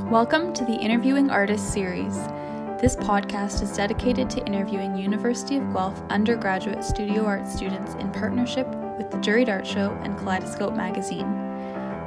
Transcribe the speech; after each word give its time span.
Welcome 0.00 0.54
to 0.54 0.64
the 0.64 0.74
Interviewing 0.74 1.30
Artists 1.30 1.70
series. 1.70 2.14
This 2.80 2.96
podcast 2.96 3.62
is 3.62 3.76
dedicated 3.76 4.30
to 4.30 4.46
interviewing 4.46 4.96
University 4.96 5.58
of 5.58 5.72
Guelph 5.72 6.00
undergraduate 6.08 6.82
studio 6.82 7.26
art 7.26 7.46
students 7.46 7.92
in 7.94 8.10
partnership 8.10 8.66
with 8.96 9.10
the 9.10 9.18
Juried 9.18 9.50
Art 9.50 9.66
Show 9.66 9.90
and 10.02 10.16
Kaleidoscope 10.16 10.74
magazine. 10.74 11.30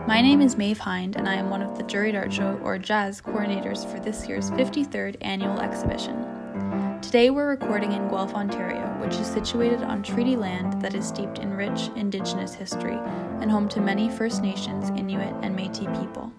My 0.08 0.20
name 0.20 0.42
is 0.42 0.58
Maeve 0.58 0.80
Hind, 0.80 1.16
and 1.16 1.30
I 1.30 1.36
am 1.36 1.52
one 1.52 1.62
of 1.62 1.78
the 1.78 1.84
Juried 1.84 2.16
Art 2.16 2.34
Show 2.34 2.60
or 2.64 2.80
Jazz 2.80 3.22
coordinators 3.22 3.90
for 3.90 4.00
this 4.00 4.28
year's 4.28 4.50
53rd 4.52 5.18
annual 5.22 5.60
exhibition. 5.60 6.26
Today 7.02 7.30
we're 7.30 7.50
recording 7.50 7.92
in 7.92 8.08
Guelph, 8.08 8.34
Ontario, 8.34 8.84
which 9.00 9.14
is 9.16 9.28
situated 9.28 9.84
on 9.84 10.02
treaty 10.02 10.36
land 10.36 10.82
that 10.82 10.96
is 10.96 11.08
steeped 11.08 11.38
in 11.38 11.54
rich 11.54 11.90
Indigenous 11.96 12.56
history 12.56 12.98
and 13.42 13.52
home 13.52 13.70
to 13.70 13.80
many 13.80 14.10
First 14.10 14.42
Nations, 14.42 14.90
Inuit, 14.90 15.36
and 15.44 15.56
Metis 15.56 15.86
people. 16.00 16.34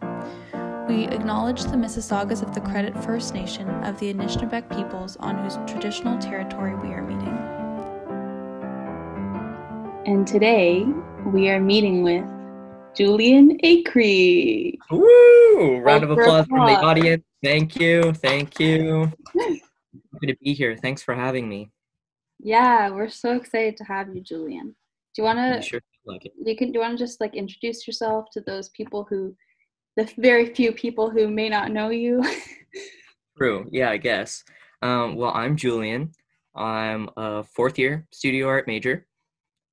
We 0.88 1.08
acknowledge 1.08 1.62
the 1.62 1.76
Mississaugas 1.76 2.42
of 2.42 2.54
the 2.54 2.60
Credit 2.60 2.96
First 3.02 3.34
Nation 3.34 3.68
of 3.82 3.98
the 3.98 4.14
Anishinaabeg 4.14 4.70
peoples 4.74 5.16
on 5.16 5.36
whose 5.38 5.58
traditional 5.66 6.16
territory 6.18 6.76
we 6.76 6.94
are 6.94 7.02
meeting. 7.02 7.36
And 10.06 10.24
today 10.24 10.84
we 11.26 11.50
are 11.50 11.60
meeting 11.60 12.04
with 12.04 12.24
Julian 12.96 13.58
Akrey. 13.64 14.78
Woo! 14.92 15.78
Round 15.78 16.04
of 16.04 16.12
applause 16.12 16.46
from 16.46 16.66
the 16.66 16.76
audience. 16.78 17.24
Thank 17.42 17.80
you. 17.80 18.12
Thank 18.12 18.60
you. 18.60 19.12
Happy 19.34 20.26
to 20.28 20.36
be 20.40 20.54
here. 20.54 20.76
Thanks 20.76 21.02
for 21.02 21.16
having 21.16 21.48
me. 21.48 21.72
Yeah, 22.38 22.90
we're 22.90 23.08
so 23.08 23.34
excited 23.34 23.76
to 23.78 23.84
have 23.84 24.14
you, 24.14 24.20
Julian. 24.20 24.76
Do 25.14 25.22
you 25.22 25.24
want 25.24 25.38
to? 25.38 25.62
Sure, 25.62 25.80
like 26.04 26.26
it. 26.26 26.32
You 26.40 26.56
can. 26.56 26.68
Do 26.68 26.74
you 26.74 26.80
want 26.80 26.96
to 26.96 27.04
just 27.04 27.20
like 27.20 27.34
introduce 27.34 27.88
yourself 27.88 28.26
to 28.34 28.40
those 28.40 28.68
people 28.68 29.04
who, 29.10 29.34
the 29.96 30.10
very 30.18 30.54
few 30.54 30.72
people 30.72 31.10
who 31.10 31.28
may 31.28 31.48
not 31.48 31.70
know 31.70 31.88
you? 31.88 32.22
True. 33.36 33.66
Yeah, 33.70 33.90
I 33.90 33.96
guess. 33.96 34.44
Um, 34.82 35.16
well, 35.16 35.32
I'm 35.34 35.56
Julian. 35.56 36.12
I'm 36.54 37.10
a 37.16 37.42
fourth 37.44 37.78
year 37.78 38.06
studio 38.12 38.48
art 38.48 38.66
major. 38.66 39.06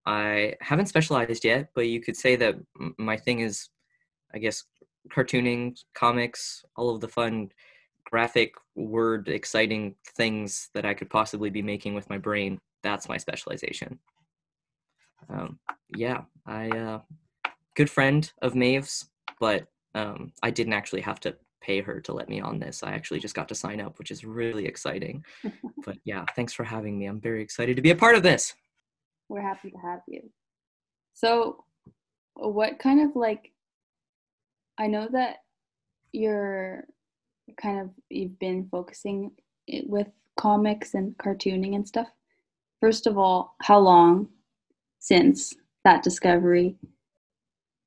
I 0.05 0.55
haven't 0.59 0.87
specialized 0.87 1.45
yet, 1.45 1.69
but 1.75 1.87
you 1.87 2.01
could 2.01 2.17
say 2.17 2.35
that 2.35 2.55
my 2.97 3.15
thing 3.15 3.39
is, 3.39 3.69
I 4.33 4.39
guess, 4.39 4.63
cartooning, 5.09 5.77
comics, 5.93 6.63
all 6.75 6.93
of 6.93 7.01
the 7.01 7.07
fun 7.07 7.49
graphic 8.05 8.53
word 8.75 9.29
exciting 9.29 9.95
things 10.15 10.69
that 10.73 10.85
I 10.85 10.93
could 10.93 11.09
possibly 11.09 11.49
be 11.49 11.61
making 11.61 11.93
with 11.93 12.09
my 12.09 12.17
brain. 12.17 12.59
That's 12.81 13.07
my 13.07 13.17
specialization. 13.17 13.97
Um, 15.29 15.59
yeah, 15.95 16.21
I 16.45 16.69
uh, 16.69 16.99
good 17.75 17.89
friend 17.89 18.29
of 18.41 18.55
Maeve's, 18.55 19.09
but 19.39 19.67
um, 19.95 20.31
I 20.41 20.49
didn't 20.49 20.73
actually 20.73 21.01
have 21.01 21.19
to 21.21 21.35
pay 21.61 21.81
her 21.81 22.01
to 22.01 22.13
let 22.13 22.29
me 22.29 22.41
on 22.41 22.59
this. 22.59 22.83
I 22.83 22.91
actually 22.91 23.19
just 23.19 23.35
got 23.35 23.47
to 23.49 23.55
sign 23.55 23.79
up, 23.79 23.97
which 23.97 24.11
is 24.11 24.25
really 24.25 24.65
exciting. 24.65 25.23
but 25.85 25.97
yeah, 26.03 26.25
thanks 26.35 26.53
for 26.53 26.63
having 26.63 26.97
me. 26.97 27.05
I'm 27.05 27.21
very 27.21 27.41
excited 27.41 27.75
to 27.75 27.81
be 27.81 27.91
a 27.91 27.95
part 27.95 28.15
of 28.15 28.23
this. 28.23 28.53
We're 29.29 29.41
happy 29.41 29.71
to 29.71 29.77
have 29.77 30.01
you. 30.07 30.29
So, 31.13 31.63
what 32.35 32.79
kind 32.79 33.01
of 33.01 33.15
like, 33.15 33.51
I 34.77 34.87
know 34.87 35.07
that 35.11 35.37
you're 36.11 36.83
kind 37.61 37.79
of, 37.79 37.89
you've 38.09 38.37
been 38.39 38.67
focusing 38.71 39.31
it 39.67 39.87
with 39.87 40.07
comics 40.37 40.95
and 40.95 41.15
cartooning 41.17 41.75
and 41.75 41.87
stuff. 41.87 42.07
First 42.81 43.07
of 43.07 43.17
all, 43.17 43.55
how 43.61 43.79
long 43.79 44.27
since 44.99 45.53
that 45.85 46.03
discovery? 46.03 46.75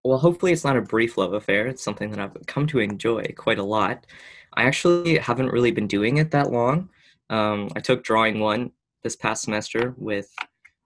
Well, 0.06 0.18
hopefully, 0.18 0.52
it's 0.52 0.62
not 0.62 0.76
a 0.76 0.82
brief 0.82 1.18
love 1.18 1.32
affair. 1.32 1.66
It's 1.66 1.82
something 1.82 2.10
that 2.10 2.20
I've 2.20 2.46
come 2.46 2.68
to 2.68 2.78
enjoy 2.78 3.24
quite 3.36 3.58
a 3.58 3.64
lot. 3.64 4.06
I 4.54 4.62
actually 4.62 5.18
haven't 5.18 5.50
really 5.50 5.72
been 5.72 5.88
doing 5.88 6.18
it 6.18 6.30
that 6.30 6.52
long. 6.52 6.90
Um, 7.28 7.70
I 7.74 7.80
took 7.80 8.04
drawing 8.04 8.38
one 8.38 8.70
this 9.02 9.16
past 9.16 9.42
semester 9.42 9.94
with 9.96 10.32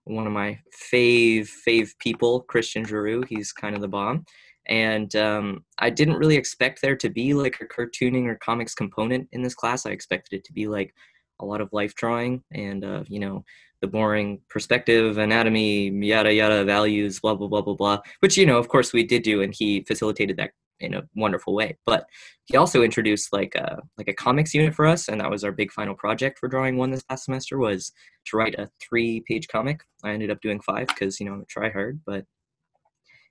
one 0.05 0.27
of 0.27 0.33
my 0.33 0.59
fave 0.91 1.51
fave 1.69 1.91
people, 1.99 2.41
Christian 2.41 2.83
Giroux. 2.83 3.23
He's 3.29 3.53
kind 3.53 3.75
of 3.75 3.83
the 3.83 3.89
bomb, 3.89 4.25
and 4.69 5.15
um, 5.17 5.67
I 5.79 5.91
didn't 5.91 6.17
really 6.17 6.37
expect 6.37 6.81
there 6.81 6.97
to 6.97 7.11
be 7.11 7.35
like 7.35 7.59
a 7.61 7.67
cartooning 7.67 8.27
or 8.27 8.37
comics 8.37 8.75
component 8.75 9.29
in 9.33 9.43
this 9.43 9.55
class. 9.55 9.85
I 9.85 9.91
expected 9.91 10.39
it 10.39 10.45
to 10.45 10.53
be 10.55 10.67
like 10.67 10.95
a 11.41 11.45
lot 11.47 11.61
of 11.61 11.69
life 11.73 11.95
drawing 11.95 12.43
and 12.53 12.85
uh, 12.85 13.05
you 13.09 13.21
know 13.21 13.45
the 13.81 13.87
boring 13.87 14.41
perspective, 14.49 15.17
anatomy, 15.17 15.89
yada 15.89 16.33
yada, 16.33 16.65
values, 16.65 17.21
blah 17.21 17.35
blah 17.35 17.49
blah 17.49 17.63
blah 17.63 17.75
blah. 17.75 17.99
Which 18.21 18.37
you 18.37 18.47
know, 18.47 18.59
of 18.59 18.69
course, 18.69 18.93
we 18.93 19.05
did 19.05 19.23
do, 19.23 19.43
and 19.43 19.55
he 19.55 19.83
facilitated 19.83 20.37
that 20.37 20.51
in 20.81 20.95
a 20.95 21.03
wonderful 21.15 21.55
way. 21.55 21.77
But 21.87 22.07
he 22.45 22.57
also 22.57 22.83
introduced 22.83 23.33
like 23.33 23.55
a 23.55 23.81
like 23.97 24.09
a 24.09 24.15
comics 24.15 24.55
unit 24.55 24.75
for 24.75 24.87
us, 24.87 25.09
and 25.09 25.21
that 25.21 25.31
was 25.31 25.45
our 25.45 25.53
big 25.53 25.73
final 25.73 25.95
project 25.95 26.39
for 26.39 26.49
drawing 26.49 26.77
one 26.77 26.91
this 26.91 27.03
past 27.03 27.25
semester 27.25 27.59
was 27.59 27.93
to 28.27 28.37
write 28.37 28.55
a 28.59 28.71
three 28.81 29.23
page 29.27 29.49
comic. 29.49 29.83
I 30.05 30.11
ended 30.11 30.31
up 30.31 30.41
doing 30.41 30.61
five 30.61 30.89
because 30.89 31.21
you 31.21 31.27
know 31.27 31.33
I'm 31.33 31.43
a 31.43 31.47
try 31.47 31.71
hard, 31.71 32.01
but 32.07 32.25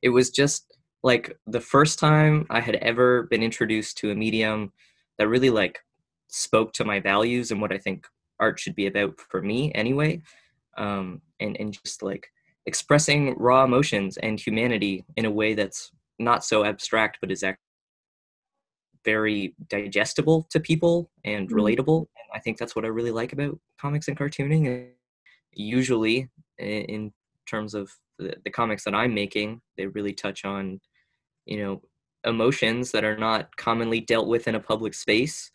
it 0.02 0.10
was 0.10 0.30
just 0.30 0.78
like 1.04 1.38
the 1.48 1.62
first 1.62 2.00
time 2.00 2.46
I 2.50 2.60
had 2.60 2.76
ever 2.76 3.24
been 3.24 3.44
introduced 3.44 3.98
to 4.00 4.12
a 4.12 4.16
medium 4.16 4.74
that 5.18 5.28
really 5.28 5.50
like 5.50 5.80
spoke 6.30 6.74
to 6.74 6.86
my 6.86 7.00
values 7.00 7.52
and 7.52 7.62
what 7.62 7.74
I 7.74 7.78
think 7.78 8.08
art 8.40 8.60
should 8.60 8.76
be 8.76 8.88
about 8.88 9.20
for 9.20 9.42
me 9.42 9.72
anyway. 9.74 10.22
Um, 10.78 11.22
and, 11.42 11.58
and 11.60 11.74
just 11.84 12.02
like 12.02 12.32
expressing 12.66 13.36
raw 13.38 13.64
emotions 13.66 14.18
and 14.18 14.40
humanity 14.40 15.04
in 15.18 15.26
a 15.26 15.32
way 15.32 15.54
that's 15.54 15.92
not 16.20 16.46
so 16.46 16.64
abstract, 16.64 17.18
but 17.20 17.32
is 17.32 17.44
actually 17.44 17.60
very 19.06 19.56
digestible 19.70 20.48
to 20.52 20.60
people 20.60 21.10
and 21.26 21.50
Mhm. 21.50 21.54
relatable. 21.54 22.00
And 22.00 22.30
I 22.34 22.40
think 22.40 22.58
that's 22.58 22.76
what 22.76 22.86
I 22.86 22.90
really 22.90 23.12
like 23.12 23.34
about 23.34 23.60
comics 23.78 24.08
and 24.08 24.18
cartooning. 24.18 24.68
And 24.68 24.92
usually, 25.54 26.30
in 26.58 27.14
terms 27.46 27.74
of 27.74 27.92
the, 28.18 28.36
the 28.44 28.52
comics 28.52 28.84
that 28.84 28.94
I'm 28.94 29.14
making, 29.14 29.62
they 29.78 29.88
really 29.88 30.14
touch 30.14 30.46
on, 30.46 30.80
you 31.46 31.58
know, 31.58 31.82
emotions 32.26 32.92
that 32.92 33.06
are 33.06 33.18
not 33.18 33.56
commonly 33.56 34.02
dealt 34.02 34.28
with 34.28 34.48
in 34.48 34.56
a 34.56 34.60
public 34.60 34.94
space. 34.94 35.52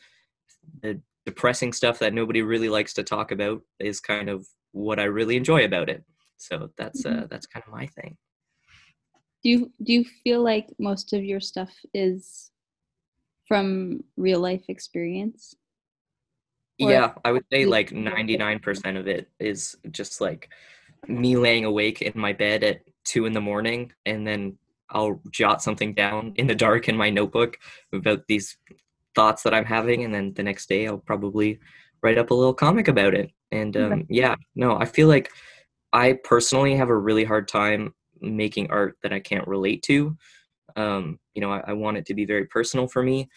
The 0.83 1.01
depressing 1.27 1.73
stuff 1.73 1.99
that 2.01 2.15
nobody 2.15 2.43
really 2.43 2.69
likes 2.69 2.93
to 2.95 3.03
talk 3.03 3.31
about 3.33 3.63
is 3.81 4.01
kind 4.01 4.29
of 4.29 4.47
what 4.73 4.99
I 4.99 5.05
really 5.05 5.37
enjoy 5.37 5.65
about 5.65 5.89
it. 5.89 6.05
So 6.37 6.71
that's 6.77 7.07
uh, 7.07 7.11
Mhm. 7.11 7.29
that's 7.31 7.47
kind 7.47 7.65
of 7.67 7.73
my 7.73 7.87
thing. 7.87 8.17
Do 9.43 9.51
you 9.51 9.73
do 9.83 9.93
you 9.93 10.05
feel 10.05 10.43
like 10.43 10.69
most 10.79 11.13
of 11.13 11.23
your 11.25 11.41
stuff 11.41 11.73
is 11.93 12.51
from 13.47 14.03
real 14.17 14.41
life 14.41 14.65
experience? 14.69 15.55
Or- 16.81 16.91
yeah, 16.91 17.15
I 17.25 17.31
would 17.33 17.45
say 17.53 17.67
like 17.67 17.91
99% 17.93 18.97
of 18.99 19.07
it 19.07 19.31
is 19.39 19.77
just 19.91 20.21
like 20.21 20.49
me 21.07 21.37
laying 21.37 21.65
awake 21.65 22.03
in 22.03 22.13
my 22.19 22.33
bed 22.33 22.65
at 22.65 22.81
two 23.05 23.27
in 23.27 23.33
the 23.33 23.41
morning 23.41 23.93
and 24.07 24.27
then 24.27 24.59
I'll 24.91 25.21
jot 25.31 25.63
something 25.63 25.95
down 25.95 26.33
in 26.37 26.47
the 26.47 26.55
dark 26.55 26.89
in 26.89 26.97
my 26.97 27.11
notebook 27.11 27.59
about 27.93 28.27
these 28.27 28.57
thoughts 29.15 29.43
that 29.43 29.55
I'm 29.55 29.65
having. 29.65 30.05
And 30.05 30.15
then 30.15 30.33
the 30.35 30.43
next 30.43 30.69
day 30.69 30.87
I'll 30.87 30.99
probably 30.99 31.59
write 32.03 32.19
up 32.19 32.31
a 32.31 32.35
little 32.35 32.55
comic 32.55 32.89
about 32.89 33.15
it. 33.15 33.31
And 33.51 33.77
um, 33.77 33.93
Okay. 33.93 34.07
yeah, 34.09 34.35
no, 34.55 34.77
I 34.77 34.85
feel 34.85 35.09
like 35.09 35.31
I 35.93 36.19
personally 36.25 36.75
have 36.77 36.91
a 36.91 36.97
really 36.97 37.25
hard 37.25 37.49
time 37.49 37.95
making 38.21 38.71
art 38.71 38.97
that 39.03 39.13
I 39.13 39.21
can't 39.21 39.47
relate 39.47 39.83
to. 39.85 40.17
Um, 40.77 41.19
you 41.35 41.41
know, 41.41 41.53
I, 41.53 41.63
I 41.69 41.73
want 41.73 41.97
it 41.99 42.07
to 42.07 42.15
be 42.15 42.25
very 42.25 42.47
personal 42.47 42.89
for 42.89 43.03
me. 43.03 43.29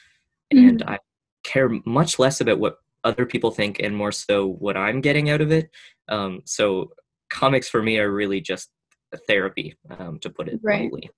And 0.52 0.82
I 0.84 1.00
care 1.44 1.70
much 1.86 2.20
less 2.20 2.42
about 2.42 2.60
what 2.60 2.78
other 3.04 3.26
people 3.26 3.52
think 3.52 3.80
and 3.80 3.96
more 3.96 4.12
so 4.12 4.48
what 4.48 4.78
I'm 4.78 5.02
getting 5.02 5.30
out 5.30 5.42
of 5.42 5.52
it. 5.52 5.70
Um, 6.10 6.42
so 6.46 6.92
comics 7.30 7.70
for 7.70 7.84
me 7.84 8.00
are 8.00 8.12
really 8.12 8.42
just 8.42 8.70
a 9.12 9.18
therapy, 9.18 9.76
um, 10.00 10.20
to 10.20 10.30
put 10.30 10.48
it 10.48 10.60
Right. 10.64 10.84
lightly. 10.84 11.10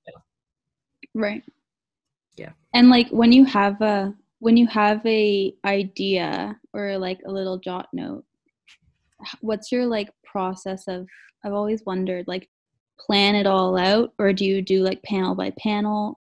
Right. 1.14 1.44
Yeah. 2.38 2.52
And 2.74 2.90
like 2.90 3.08
when 3.10 3.32
you 3.32 3.46
have 3.46 3.82
a 3.82 4.14
when 4.40 4.58
you 4.58 4.68
have 4.68 5.06
a 5.06 5.54
idea 5.66 6.58
or 6.74 6.98
like 6.98 7.20
a 7.26 7.32
little 7.32 7.58
jot 7.58 7.88
note, 7.94 8.24
what's 9.42 9.72
your 9.72 9.86
like 9.86 10.10
process 10.24 10.88
of 10.88 11.08
I've 11.44 11.54
always 11.54 11.84
wondered 11.86 12.26
like 12.28 12.50
plan 13.00 13.36
it 13.36 13.48
all 13.48 13.78
out 13.78 14.14
or 14.18 14.34
do 14.34 14.46
you 14.46 14.62
do 14.62 14.84
like 14.84 15.04
panel 15.04 15.36
by 15.36 15.52
panel? 15.58 16.20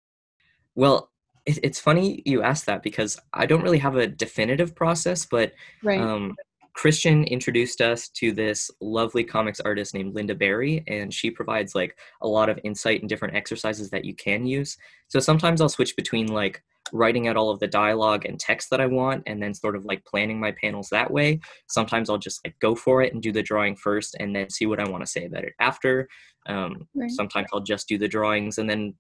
Well, 0.76 1.12
it, 1.46 1.60
it's 1.64 1.80
funny 1.80 2.22
you 2.26 2.42
asked 2.42 2.66
that 2.68 2.84
because 2.84 3.20
I 3.34 3.46
don't 3.46 3.64
really 3.64 3.80
have 3.80 3.96
a 3.96 4.08
definitive 4.08 4.76
process, 4.76 5.26
but 5.26 5.54
Right. 5.84 6.00
um, 6.00 6.36
Christian 6.74 7.24
introduced 7.26 7.82
us 7.82 8.10
to 8.10 8.32
this 8.32 8.72
lovely 8.82 9.24
comics 9.24 9.60
artist 9.60 9.94
named 9.94 10.16
Lynda 10.16 10.38
Barry, 10.38 10.84
and 10.88 11.14
she 11.14 11.30
provides 11.30 11.76
like 11.76 11.96
a 12.22 12.28
lot 12.28 12.50
of 12.50 12.60
insight 12.64 13.02
and 13.02 13.10
different 13.10 13.36
exercises 13.36 13.92
that 13.92 14.06
you 14.06 14.16
can 14.16 14.46
use. 14.46 14.78
So 15.08 15.20
sometimes 15.20 15.62
I'll 15.62 15.70
switch 15.70 15.96
between 15.96 16.28
like 16.28 16.64
writing 16.92 17.28
out 17.28 17.38
all 17.38 17.50
of 17.50 17.60
the 17.60 17.68
dialogue 17.68 18.26
and 18.26 18.40
text 18.40 18.70
that 18.70 18.82
I 18.82 18.86
want, 18.86 19.24
and 19.26 19.42
then 19.42 19.54
sort 19.54 19.76
of 19.76 19.86
like 19.86 20.04
planning 20.06 20.40
my 20.40 20.52
panels 20.52 20.90
that 20.90 21.10
way. 21.10 21.40
Sometimes 21.70 22.10
I'll 22.10 22.18
just 22.18 22.46
like 22.46 22.58
go 22.60 22.76
for 22.76 23.02
it 23.02 23.14
and 23.14 23.22
do 23.22 23.32
the 23.32 23.44
drawing 23.44 23.76
first, 23.76 24.16
and 24.20 24.36
then 24.36 24.50
see 24.50 24.66
what 24.66 24.80
I 24.80 24.90
want 24.90 25.04
to 25.04 25.12
say 25.12 25.26
about 25.26 25.44
it 25.44 25.54
after. 25.60 26.08
Um, 26.48 26.88
Right. 26.94 27.10
Sometimes 27.12 27.48
I'll 27.54 27.62
just 27.62 27.88
do 27.88 27.98
the 27.98 28.08
drawings 28.08 28.58
and 28.58 28.70
then, 28.70 28.96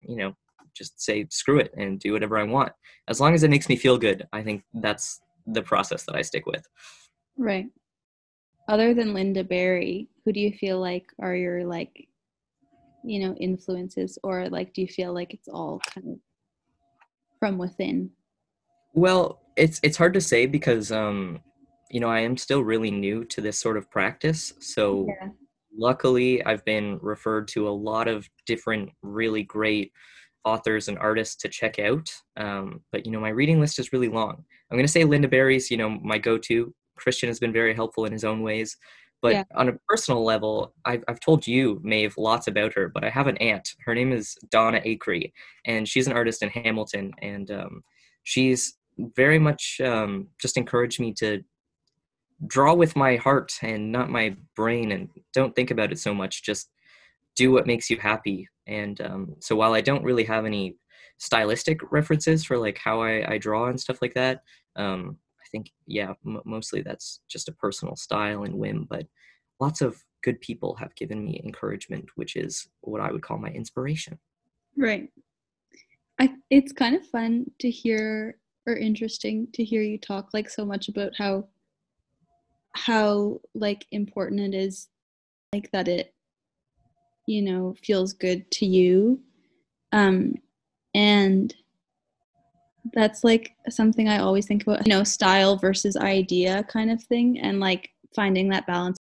you 0.00 0.16
know, 0.16 0.34
just 0.74 1.00
say 1.00 1.26
screw 1.30 1.58
it 1.58 1.72
and 1.76 1.98
do 2.00 2.12
whatever 2.12 2.38
I 2.38 2.44
want. 2.44 2.72
As 3.08 3.20
long 3.20 3.34
as 3.34 3.42
it 3.42 3.50
makes 3.50 3.68
me 3.68 3.76
feel 3.76 3.98
good, 3.98 4.26
I 4.32 4.42
think 4.42 4.62
that's 4.74 5.20
the 5.46 5.62
process 5.62 6.04
that 6.04 6.16
I 6.16 6.22
stick 6.22 6.46
with. 6.46 6.66
Right. 7.36 7.66
Other 8.68 8.94
than 8.94 9.12
Lynda 9.12 9.48
Barry, 9.48 10.08
who 10.24 10.32
do 10.32 10.40
you 10.40 10.52
feel 10.52 10.80
like 10.80 11.06
are 11.20 11.36
your 11.36 11.64
like 11.64 12.08
you 13.04 13.20
know 13.20 13.34
influences 13.34 14.18
or 14.24 14.48
like 14.48 14.72
do 14.72 14.82
you 14.82 14.88
feel 14.88 15.14
like 15.14 15.32
it's 15.32 15.46
all 15.46 15.80
kind 15.94 16.08
of 16.08 16.18
from 17.38 17.58
within? 17.58 18.10
Well, 18.94 19.40
it's 19.56 19.80
it's 19.82 19.96
hard 19.96 20.14
to 20.14 20.20
say 20.20 20.46
because 20.46 20.92
um 20.92 21.40
you 21.90 22.00
know, 22.00 22.08
I 22.08 22.20
am 22.20 22.36
still 22.36 22.62
really 22.62 22.90
new 22.90 23.24
to 23.26 23.40
this 23.40 23.60
sort 23.60 23.76
of 23.76 23.88
practice. 23.90 24.52
So 24.60 25.06
yeah. 25.08 25.28
luckily 25.76 26.44
I've 26.44 26.64
been 26.64 26.98
referred 27.00 27.46
to 27.48 27.68
a 27.68 27.70
lot 27.70 28.08
of 28.08 28.28
different 28.44 28.90
really 29.02 29.44
great 29.44 29.92
authors 30.44 30.88
and 30.88 30.98
artists 30.98 31.36
to 31.36 31.48
check 31.48 31.78
out. 31.78 32.08
Um, 32.36 32.80
but 32.92 33.06
you 33.06 33.12
know, 33.12 33.20
my 33.20 33.28
reading 33.28 33.60
list 33.60 33.78
is 33.78 33.92
really 33.92 34.08
long. 34.08 34.44
I'm 34.70 34.76
going 34.76 34.86
to 34.86 34.92
say 34.92 35.02
Lynda 35.02 35.30
Barry's, 35.30 35.70
you 35.70 35.76
know, 35.76 35.90
my 35.90 36.18
go-to. 36.18 36.74
Christian 36.96 37.28
has 37.28 37.38
been 37.38 37.52
very 37.52 37.74
helpful 37.74 38.04
in 38.06 38.12
his 38.12 38.24
own 38.24 38.42
ways. 38.42 38.76
But 39.26 39.34
yeah. 39.34 39.44
on 39.54 39.68
a 39.68 39.78
personal 39.88 40.24
level, 40.24 40.72
I've, 40.84 41.02
I've 41.08 41.20
told 41.20 41.46
you, 41.46 41.80
Maeve, 41.82 42.14
lots 42.16 42.46
about 42.46 42.72
her, 42.74 42.88
but 42.88 43.04
I 43.04 43.10
have 43.10 43.26
an 43.26 43.36
aunt. 43.38 43.68
Her 43.84 43.94
name 43.94 44.12
is 44.12 44.36
Donna 44.50 44.80
Akrey, 44.80 45.32
and 45.64 45.88
she's 45.88 46.06
an 46.06 46.12
artist 46.12 46.42
in 46.42 46.48
Hamilton. 46.48 47.12
And 47.22 47.50
um, 47.50 47.84
she's 48.22 48.76
very 49.16 49.38
much 49.38 49.80
um, 49.84 50.28
just 50.40 50.56
encouraged 50.56 51.00
me 51.00 51.12
to 51.14 51.42
draw 52.46 52.74
with 52.74 52.96
my 52.96 53.16
heart 53.16 53.52
and 53.62 53.90
not 53.90 54.10
my 54.10 54.36
brain 54.54 54.92
and 54.92 55.08
don't 55.32 55.56
think 55.56 55.70
about 55.70 55.92
it 55.92 55.98
so 55.98 56.14
much. 56.14 56.42
Just 56.42 56.70
do 57.36 57.52
what 57.52 57.66
makes 57.66 57.88
you 57.90 57.98
happy 57.98 58.48
and 58.66 59.00
um, 59.00 59.34
so 59.40 59.54
while 59.54 59.74
i 59.74 59.80
don't 59.80 60.02
really 60.02 60.24
have 60.24 60.44
any 60.44 60.74
stylistic 61.18 61.78
references 61.92 62.44
for 62.44 62.58
like 62.58 62.78
how 62.78 63.00
i, 63.00 63.34
I 63.34 63.38
draw 63.38 63.66
and 63.66 63.80
stuff 63.80 63.98
like 64.02 64.14
that 64.14 64.42
um, 64.74 65.18
i 65.46 65.48
think 65.50 65.70
yeah 65.86 66.12
m- 66.26 66.42
mostly 66.44 66.82
that's 66.82 67.20
just 67.28 67.48
a 67.48 67.52
personal 67.52 67.96
style 67.96 68.42
and 68.42 68.54
whim 68.54 68.86
but 68.90 69.06
lots 69.60 69.80
of 69.80 69.96
good 70.22 70.40
people 70.40 70.74
have 70.74 70.94
given 70.96 71.24
me 71.24 71.40
encouragement 71.44 72.04
which 72.16 72.36
is 72.36 72.68
what 72.80 73.00
i 73.00 73.10
would 73.12 73.22
call 73.22 73.38
my 73.38 73.50
inspiration. 73.50 74.18
Right. 74.76 75.08
I, 76.18 76.34
it's 76.50 76.72
kind 76.72 76.94
of 76.96 77.06
fun 77.06 77.50
to 77.60 77.70
hear 77.70 78.38
or 78.66 78.76
interesting 78.76 79.48
to 79.54 79.64
hear 79.64 79.82
you 79.82 79.98
talk 79.98 80.30
like 80.34 80.48
so 80.50 80.64
much 80.64 80.88
about 80.88 81.12
how 81.16 81.46
how 82.74 83.40
like 83.54 83.86
important 83.90 84.40
it 84.40 84.54
is 84.54 84.88
like 85.52 85.70
that 85.72 85.88
it 85.88 86.14
you 87.26 87.42
know 87.42 87.74
feels 87.82 88.12
good 88.12 88.50
to 88.52 88.66
you. 88.66 89.20
Um 89.92 90.34
and 90.94 91.54
that's 92.94 93.24
like 93.24 93.54
something 93.68 94.08
i 94.08 94.18
always 94.18 94.46
think 94.46 94.62
about 94.62 94.86
you 94.86 94.90
know 94.90 95.04
style 95.04 95.56
versus 95.56 95.96
idea 95.96 96.62
kind 96.64 96.90
of 96.90 97.02
thing 97.04 97.38
and 97.40 97.60
like 97.60 97.90
finding 98.14 98.48
that 98.48 98.66
balance. 98.66 98.96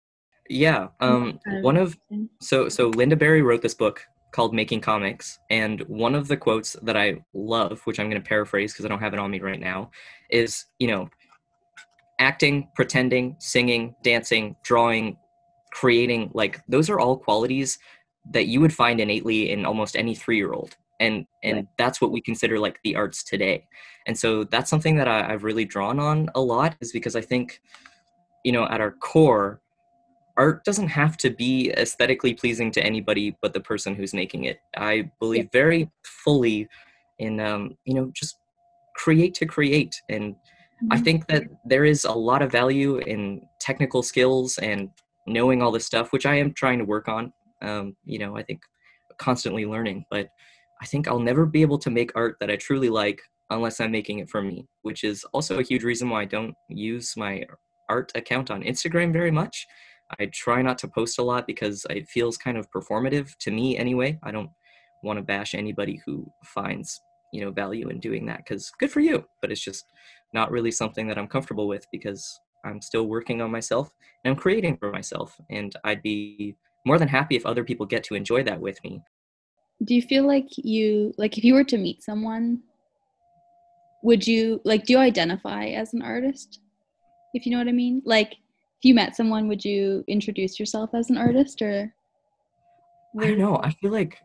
Yeah 0.50 0.88
um 1.00 1.40
one 1.62 1.78
of 1.78 1.98
so 2.42 2.68
so 2.70 2.92
Lynda 2.92 3.18
barry 3.18 3.42
wrote 3.42 3.62
this 3.62 3.74
book 3.74 4.06
called 4.32 4.54
making 4.54 4.82
comics 4.82 5.40
and 5.50 5.82
one 5.82 6.16
of 6.16 6.28
the 6.28 6.38
quotes 6.38 6.74
that 6.84 6.98
i 6.98 7.22
love 7.34 7.82
which 7.86 8.00
i'm 8.00 8.10
going 8.10 8.22
to 8.22 8.28
paraphrase 8.28 8.74
because 8.74 8.86
i 8.86 8.88
don't 8.88 9.00
have 9.00 9.14
it 9.14 9.20
on 9.20 9.30
me 9.30 9.40
right 9.40 9.60
now 9.60 9.92
is 10.30 10.66
you 10.80 10.88
know 10.88 11.10
acting 12.20 12.70
pretending 12.76 13.36
singing 13.40 13.94
dancing 14.04 14.56
drawing 14.64 15.18
creating 15.72 16.30
like 16.34 16.62
those 16.68 16.90
are 16.90 17.00
all 17.00 17.18
qualities 17.18 17.78
that 18.32 18.48
you 18.48 18.62
would 18.62 18.74
find 18.74 19.00
innately 19.00 19.52
in 19.52 19.66
almost 19.66 19.96
any 19.96 20.16
three 20.16 20.38
year 20.38 20.54
old 20.54 20.76
and 21.02 21.26
and 21.44 21.58
right. 21.58 21.68
that's 21.78 22.00
what 22.00 22.12
we 22.12 22.22
consider 22.22 22.58
like 22.60 22.80
the 22.84 22.96
arts 22.96 23.24
today 23.24 23.66
and 24.08 24.18
so 24.18 24.44
that's 24.46 24.70
something 24.70 24.96
that 24.96 25.08
I, 25.08 25.34
i've 25.34 25.44
really 25.44 25.66
drawn 25.66 26.00
on 26.00 26.30
a 26.36 26.42
lot 26.42 26.76
is 26.82 26.92
because 26.92 27.16
i 27.16 27.22
think 27.22 27.62
you 28.46 28.52
know 28.52 28.66
at 28.68 28.80
our 28.80 28.92
core 28.92 29.60
art 30.38 30.64
doesn't 30.64 30.88
have 30.88 31.18
to 31.18 31.30
be 31.30 31.72
aesthetically 31.72 32.34
pleasing 32.34 32.72
to 32.72 32.84
anybody 32.84 33.36
but 33.42 33.54
the 33.54 33.60
person 33.60 33.96
who's 33.96 34.14
making 34.14 34.46
it 34.46 34.60
i 34.78 35.12
believe 35.20 35.46
yeah. 35.46 35.50
very 35.52 35.92
fully 36.04 36.68
in 37.20 37.40
um, 37.40 37.78
you 37.86 37.94
know 37.94 38.12
just 38.16 38.38
create 38.96 39.34
to 39.34 39.46
create 39.46 40.02
and 40.10 40.34
mm-hmm. 40.34 40.88
i 40.92 40.98
think 40.98 41.28
that 41.28 41.44
there 41.66 41.86
is 41.86 42.06
a 42.06 42.12
lot 42.12 42.42
of 42.42 42.52
value 42.52 42.98
in 43.00 43.42
technical 43.60 44.02
skills 44.02 44.58
and 44.60 44.90
knowing 45.28 45.62
all 45.62 45.72
this 45.72 45.86
stuff 45.86 46.12
which 46.14 46.26
i 46.26 46.36
am 46.36 46.54
trying 46.54 46.80
to 46.80 46.86
work 46.86 47.08
on 47.08 47.34
um, 47.62 47.96
you 48.06 48.20
know, 48.20 48.38
I 48.38 48.44
think 48.44 48.62
constantly 49.18 49.66
learning, 49.66 50.06
but 50.10 50.30
I 50.82 50.86
think 50.86 51.08
I'll 51.08 51.20
never 51.20 51.46
be 51.46 51.62
able 51.62 51.78
to 51.80 51.92
make 51.92 52.12
art 52.16 52.38
that 52.40 52.50
I 52.50 52.56
truly 52.56 52.90
like 52.90 53.22
unless 53.52 53.80
I'm 53.80 53.92
making 53.92 54.20
it 54.20 54.30
for 54.30 54.42
me, 54.42 54.68
which 54.82 55.04
is 55.04 55.24
also 55.34 55.60
a 55.60 55.64
huge 55.64 55.84
reason 55.84 56.10
why 56.10 56.22
I 56.22 56.26
don't 56.26 56.56
use 56.70 57.14
my 57.16 57.44
art 57.90 58.12
account 58.16 58.50
on 58.50 58.64
Instagram 58.64 59.14
very 59.14 59.32
much. 59.32 59.68
I 60.20 60.30
try 60.34 60.62
not 60.62 60.78
to 60.80 60.88
post 60.88 61.20
a 61.20 61.24
lot 61.24 61.46
because 61.46 61.86
it 61.90 62.08
feels 62.08 62.38
kind 62.38 62.58
of 62.58 62.72
performative 62.72 63.36
to 63.42 63.52
me 63.52 63.78
anyway. 63.78 64.20
I 64.24 64.32
don't 64.32 64.50
want 65.04 65.18
to 65.18 65.24
bash 65.24 65.54
anybody 65.54 66.02
who 66.06 66.26
finds, 66.46 67.00
you 67.32 67.42
know, 67.42 67.52
value 67.52 67.90
in 67.90 68.00
doing 68.00 68.26
that 68.26 68.46
cuz 68.46 68.72
good 68.80 68.92
for 68.92 69.02
you, 69.02 69.26
but 69.42 69.52
it's 69.52 69.64
just 69.64 69.86
not 70.34 70.52
really 70.52 70.72
something 70.72 71.08
that 71.08 71.18
I'm 71.18 71.28
comfortable 71.28 71.68
with 71.68 71.86
because 71.92 72.40
I'm 72.66 72.82
still 72.82 73.08
working 73.08 73.42
on 73.42 73.52
myself 73.52 73.92
and 74.24 74.32
I'm 74.34 74.40
creating 74.40 74.78
for 74.78 74.92
myself 74.92 75.36
and 75.50 75.76
I'd 75.84 76.02
be 76.02 76.56
more 76.86 76.98
than 76.98 77.08
happy 77.08 77.36
if 77.36 77.46
other 77.46 77.64
people 77.64 77.86
get 77.86 78.04
to 78.06 78.16
enjoy 78.16 78.44
that 78.44 78.60
with 78.60 78.84
me. 78.84 79.02
Do 79.84 79.96
you 79.96 80.02
feel 80.02 80.28
like 80.28 80.48
you 80.58 81.14
like 81.18 81.38
if 81.38 81.44
you 81.44 81.54
were 81.54 81.64
to 81.66 81.78
meet 81.78 82.04
someone, 82.04 82.62
would 84.04 84.28
you 84.28 84.62
like 84.64 84.86
do 84.86 84.94
you 84.94 85.00
identify 85.00 85.66
as 85.68 85.94
an 85.94 86.02
artist? 86.02 86.60
If 87.34 87.46
you 87.46 87.52
know 87.52 87.58
what 87.58 87.68
I 87.68 87.72
mean? 87.72 88.02
Like 88.06 88.34
if 88.34 88.84
you 88.84 88.94
met 88.94 89.16
someone, 89.16 89.48
would 89.48 89.66
you 89.66 90.04
introduce 90.08 90.60
yourself 90.60 90.92
as 90.94 91.10
an 91.10 91.18
artist 91.18 91.62
or 91.62 91.94
I 93.20 93.28
don't 93.28 93.40
know. 93.40 93.58
I 93.58 93.72
feel 93.72 93.92
like 93.92 94.18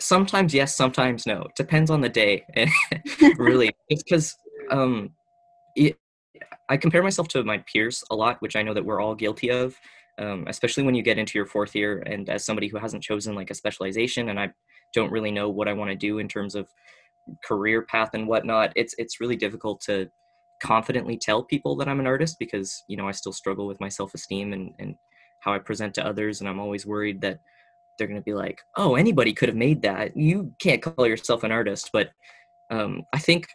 sometimes 0.00 0.54
yes, 0.54 0.76
sometimes 0.76 1.26
no. 1.26 1.48
Depends 1.56 1.90
on 1.90 2.00
the 2.00 2.08
day. 2.08 2.44
really. 3.38 3.70
It's 3.88 4.02
because 4.02 4.36
um 4.70 5.10
it, 5.76 5.96
I 6.68 6.76
compare 6.76 7.02
myself 7.02 7.28
to 7.28 7.44
my 7.44 7.58
peers 7.58 8.02
a 8.10 8.14
lot, 8.14 8.42
which 8.42 8.56
I 8.56 8.62
know 8.62 8.74
that 8.74 8.84
we're 8.84 9.00
all 9.00 9.14
guilty 9.14 9.50
of 9.50 9.76
um, 10.18 10.44
especially 10.48 10.82
when 10.82 10.94
you 10.94 11.02
get 11.02 11.18
into 11.18 11.38
your 11.38 11.46
fourth 11.46 11.74
year 11.74 12.02
and 12.06 12.28
as 12.28 12.44
somebody 12.44 12.68
who 12.68 12.78
hasn't 12.78 13.02
chosen 13.02 13.34
like 13.34 13.50
a 13.50 13.54
specialization 13.54 14.28
and 14.28 14.40
i 14.40 14.50
don't 14.92 15.12
really 15.12 15.30
know 15.30 15.48
what 15.48 15.68
i 15.68 15.72
want 15.72 15.90
to 15.90 15.96
do 15.96 16.18
in 16.18 16.28
terms 16.28 16.54
of 16.54 16.68
career 17.44 17.82
path 17.82 18.10
and 18.14 18.26
whatnot 18.26 18.72
it's 18.76 18.94
it's 18.98 19.20
really 19.20 19.36
difficult 19.36 19.80
to 19.80 20.08
confidently 20.62 21.18
tell 21.18 21.42
people 21.42 21.76
that 21.76 21.88
i'm 21.88 22.00
an 22.00 22.06
artist 22.06 22.36
because 22.38 22.84
you 22.88 22.96
know 22.96 23.08
i 23.08 23.12
still 23.12 23.32
struggle 23.32 23.66
with 23.66 23.80
my 23.80 23.88
self-esteem 23.88 24.52
and 24.52 24.72
and 24.78 24.94
how 25.40 25.52
i 25.52 25.58
present 25.58 25.92
to 25.92 26.06
others 26.06 26.40
and 26.40 26.48
i'm 26.48 26.60
always 26.60 26.86
worried 26.86 27.20
that 27.20 27.40
they're 27.98 28.06
going 28.06 28.20
to 28.20 28.24
be 28.24 28.34
like 28.34 28.60
oh 28.76 28.94
anybody 28.94 29.32
could 29.32 29.48
have 29.48 29.56
made 29.56 29.82
that. 29.82 30.16
You 30.16 30.52
can't 30.58 30.82
call 30.82 31.06
yourself 31.06 31.44
an 31.44 31.52
artist. 31.52 31.90
But 31.92 32.10
um, 32.70 33.04
i 33.12 33.18
think 33.18 33.46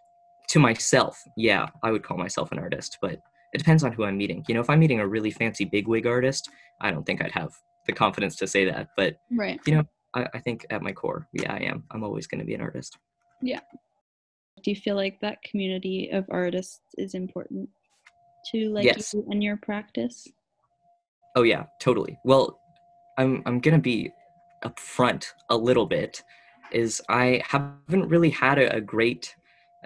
to 0.47 0.59
myself 0.59 1.21
yeah 1.37 1.67
i 1.83 1.91
would 1.91 2.03
call 2.03 2.17
myself 2.17 2.51
an 2.51 2.59
artist 2.59 2.97
but 3.01 3.19
it 3.53 3.57
depends 3.57 3.83
on 3.83 3.91
who 3.91 4.03
I'm 4.03 4.17
meeting. 4.17 4.43
You 4.47 4.55
know, 4.55 4.61
if 4.61 4.69
I'm 4.69 4.79
meeting 4.79 4.99
a 4.99 5.07
really 5.07 5.31
fancy 5.31 5.65
bigwig 5.65 6.07
artist, 6.07 6.49
I 6.79 6.91
don't 6.91 7.05
think 7.05 7.23
I'd 7.23 7.31
have 7.31 7.51
the 7.87 7.93
confidence 7.93 8.35
to 8.37 8.47
say 8.47 8.65
that. 8.65 8.89
But 8.95 9.17
right, 9.31 9.59
you 9.65 9.75
know, 9.75 9.83
I, 10.13 10.27
I 10.33 10.39
think 10.39 10.65
at 10.69 10.81
my 10.81 10.91
core, 10.91 11.27
yeah, 11.33 11.53
I 11.53 11.59
am. 11.63 11.83
I'm 11.91 12.03
always 12.03 12.27
going 12.27 12.39
to 12.39 12.45
be 12.45 12.53
an 12.53 12.61
artist. 12.61 12.97
Yeah. 13.41 13.59
Do 14.63 14.69
you 14.69 14.75
feel 14.75 14.95
like 14.95 15.19
that 15.21 15.41
community 15.41 16.09
of 16.11 16.25
artists 16.29 16.81
is 16.97 17.15
important 17.15 17.69
to 18.51 18.69
like 18.69 18.85
yes. 18.85 19.13
you 19.13 19.25
and 19.29 19.43
your 19.43 19.57
practice? 19.57 20.27
Oh 21.35 21.43
yeah, 21.43 21.63
totally. 21.79 22.17
Well, 22.23 22.59
I'm 23.17 23.41
I'm 23.45 23.59
gonna 23.59 23.79
be 23.79 24.11
upfront 24.63 25.27
a 25.49 25.57
little 25.57 25.85
bit. 25.85 26.23
Is 26.71 27.01
I 27.09 27.41
haven't 27.45 28.07
really 28.07 28.29
had 28.29 28.57
a, 28.57 28.75
a 28.75 28.81
great 28.81 29.35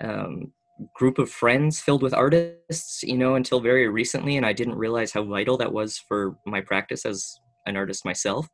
um, 0.02 0.52
group 0.96 1.18
of 1.20 1.30
friends 1.30 1.80
filled 1.80 2.04
with 2.04 2.14
artists, 2.14 3.04
you 3.04 3.18
know, 3.18 3.36
until 3.36 3.60
very 3.60 3.88
recently. 3.88 4.38
And 4.38 4.46
I 4.46 4.54
didn't 4.54 4.76
realize 4.76 5.12
how 5.12 5.24
vital 5.24 5.58
that 5.58 5.72
was 5.74 5.98
for 6.08 6.38
my 6.46 6.62
practice 6.62 7.06
as 7.06 7.40
an 7.66 7.78
artist 7.78 8.06
myself, 8.06 8.48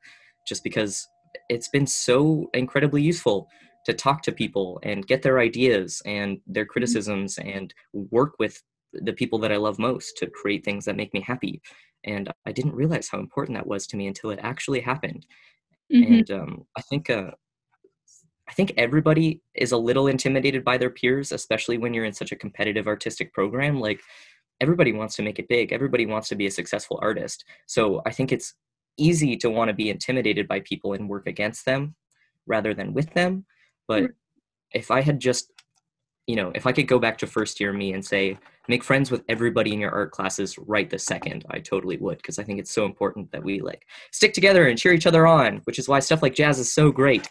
just 0.47 0.63
because 0.63 1.07
it's 1.49 1.69
been 1.69 1.87
so 1.87 2.49
incredibly 2.53 3.01
useful 3.01 3.47
to 3.85 3.93
talk 3.93 4.21
to 4.23 4.31
people 4.31 4.79
and 4.83 5.07
get 5.07 5.21
their 5.21 5.39
ideas 5.39 6.01
and 6.05 6.39
their 6.45 6.63
mm-hmm. 6.63 6.71
criticisms 6.71 7.37
and 7.39 7.73
work 7.93 8.33
with 8.39 8.61
the 8.93 9.13
people 9.13 9.39
that 9.39 9.51
I 9.51 9.57
love 9.57 9.79
most 9.79 10.17
to 10.17 10.27
create 10.27 10.63
things 10.63 10.85
that 10.85 10.97
make 10.97 11.13
me 11.13 11.21
happy. 11.21 11.61
And 12.03 12.31
I 12.45 12.51
didn't 12.51 12.75
realize 12.75 13.07
how 13.09 13.19
important 13.19 13.57
that 13.57 13.67
was 13.67 13.87
to 13.87 13.97
me 13.97 14.07
until 14.07 14.31
it 14.31 14.39
actually 14.41 14.81
happened. 14.81 15.25
Mm-hmm. 15.93 16.13
And 16.13 16.31
um, 16.31 16.63
I 16.77 16.81
think 16.81 17.09
uh, 17.09 17.31
I 18.51 18.53
think 18.53 18.73
everybody 18.75 19.41
is 19.55 19.71
a 19.71 19.77
little 19.77 20.07
intimidated 20.07 20.65
by 20.65 20.77
their 20.77 20.89
peers, 20.89 21.31
especially 21.31 21.77
when 21.77 21.93
you're 21.93 22.03
in 22.03 22.11
such 22.11 22.33
a 22.33 22.35
competitive 22.35 22.85
artistic 22.85 23.33
program. 23.33 23.79
Like 23.79 24.01
everybody 24.59 24.91
wants 24.91 25.15
to 25.15 25.23
make 25.23 25.39
it 25.39 25.47
big, 25.47 25.71
everybody 25.71 26.05
wants 26.05 26.27
to 26.29 26.35
be 26.35 26.47
a 26.47 26.51
successful 26.51 26.99
artist. 27.01 27.45
So 27.67 28.01
I 28.05 28.11
think 28.11 28.33
it's 28.33 28.53
easy 28.97 29.37
to 29.37 29.49
want 29.49 29.69
to 29.69 29.73
be 29.73 29.89
intimidated 29.89 30.49
by 30.49 30.59
people 30.59 30.91
and 30.91 31.07
work 31.07 31.27
against 31.27 31.65
them 31.65 31.95
rather 32.45 32.73
than 32.73 32.93
with 32.93 33.13
them. 33.13 33.45
But 33.87 34.03
mm. 34.03 34.09
if 34.73 34.91
I 34.91 34.99
had 34.99 35.21
just, 35.21 35.49
you 36.27 36.35
know, 36.35 36.51
if 36.53 36.67
I 36.67 36.73
could 36.73 36.89
go 36.89 36.99
back 36.99 37.17
to 37.19 37.27
first 37.27 37.61
year 37.61 37.71
me 37.71 37.93
and 37.93 38.05
say, 38.05 38.37
make 38.67 38.83
friends 38.83 39.11
with 39.11 39.23
everybody 39.29 39.71
in 39.71 39.79
your 39.79 39.91
art 39.91 40.11
classes 40.11 40.57
right 40.57 40.89
the 40.89 40.99
second, 40.99 41.45
I 41.49 41.59
totally 41.59 41.95
would 41.97 42.17
because 42.17 42.37
I 42.37 42.43
think 42.43 42.59
it's 42.59 42.73
so 42.73 42.83
important 42.83 43.31
that 43.31 43.45
we 43.45 43.61
like 43.61 43.87
stick 44.11 44.33
together 44.33 44.67
and 44.67 44.77
cheer 44.77 44.91
each 44.91 45.07
other 45.07 45.25
on, 45.25 45.61
which 45.63 45.79
is 45.79 45.87
why 45.87 46.01
stuff 46.01 46.21
like 46.21 46.35
jazz 46.35 46.59
is 46.59 46.73
so 46.73 46.91
great. 46.91 47.29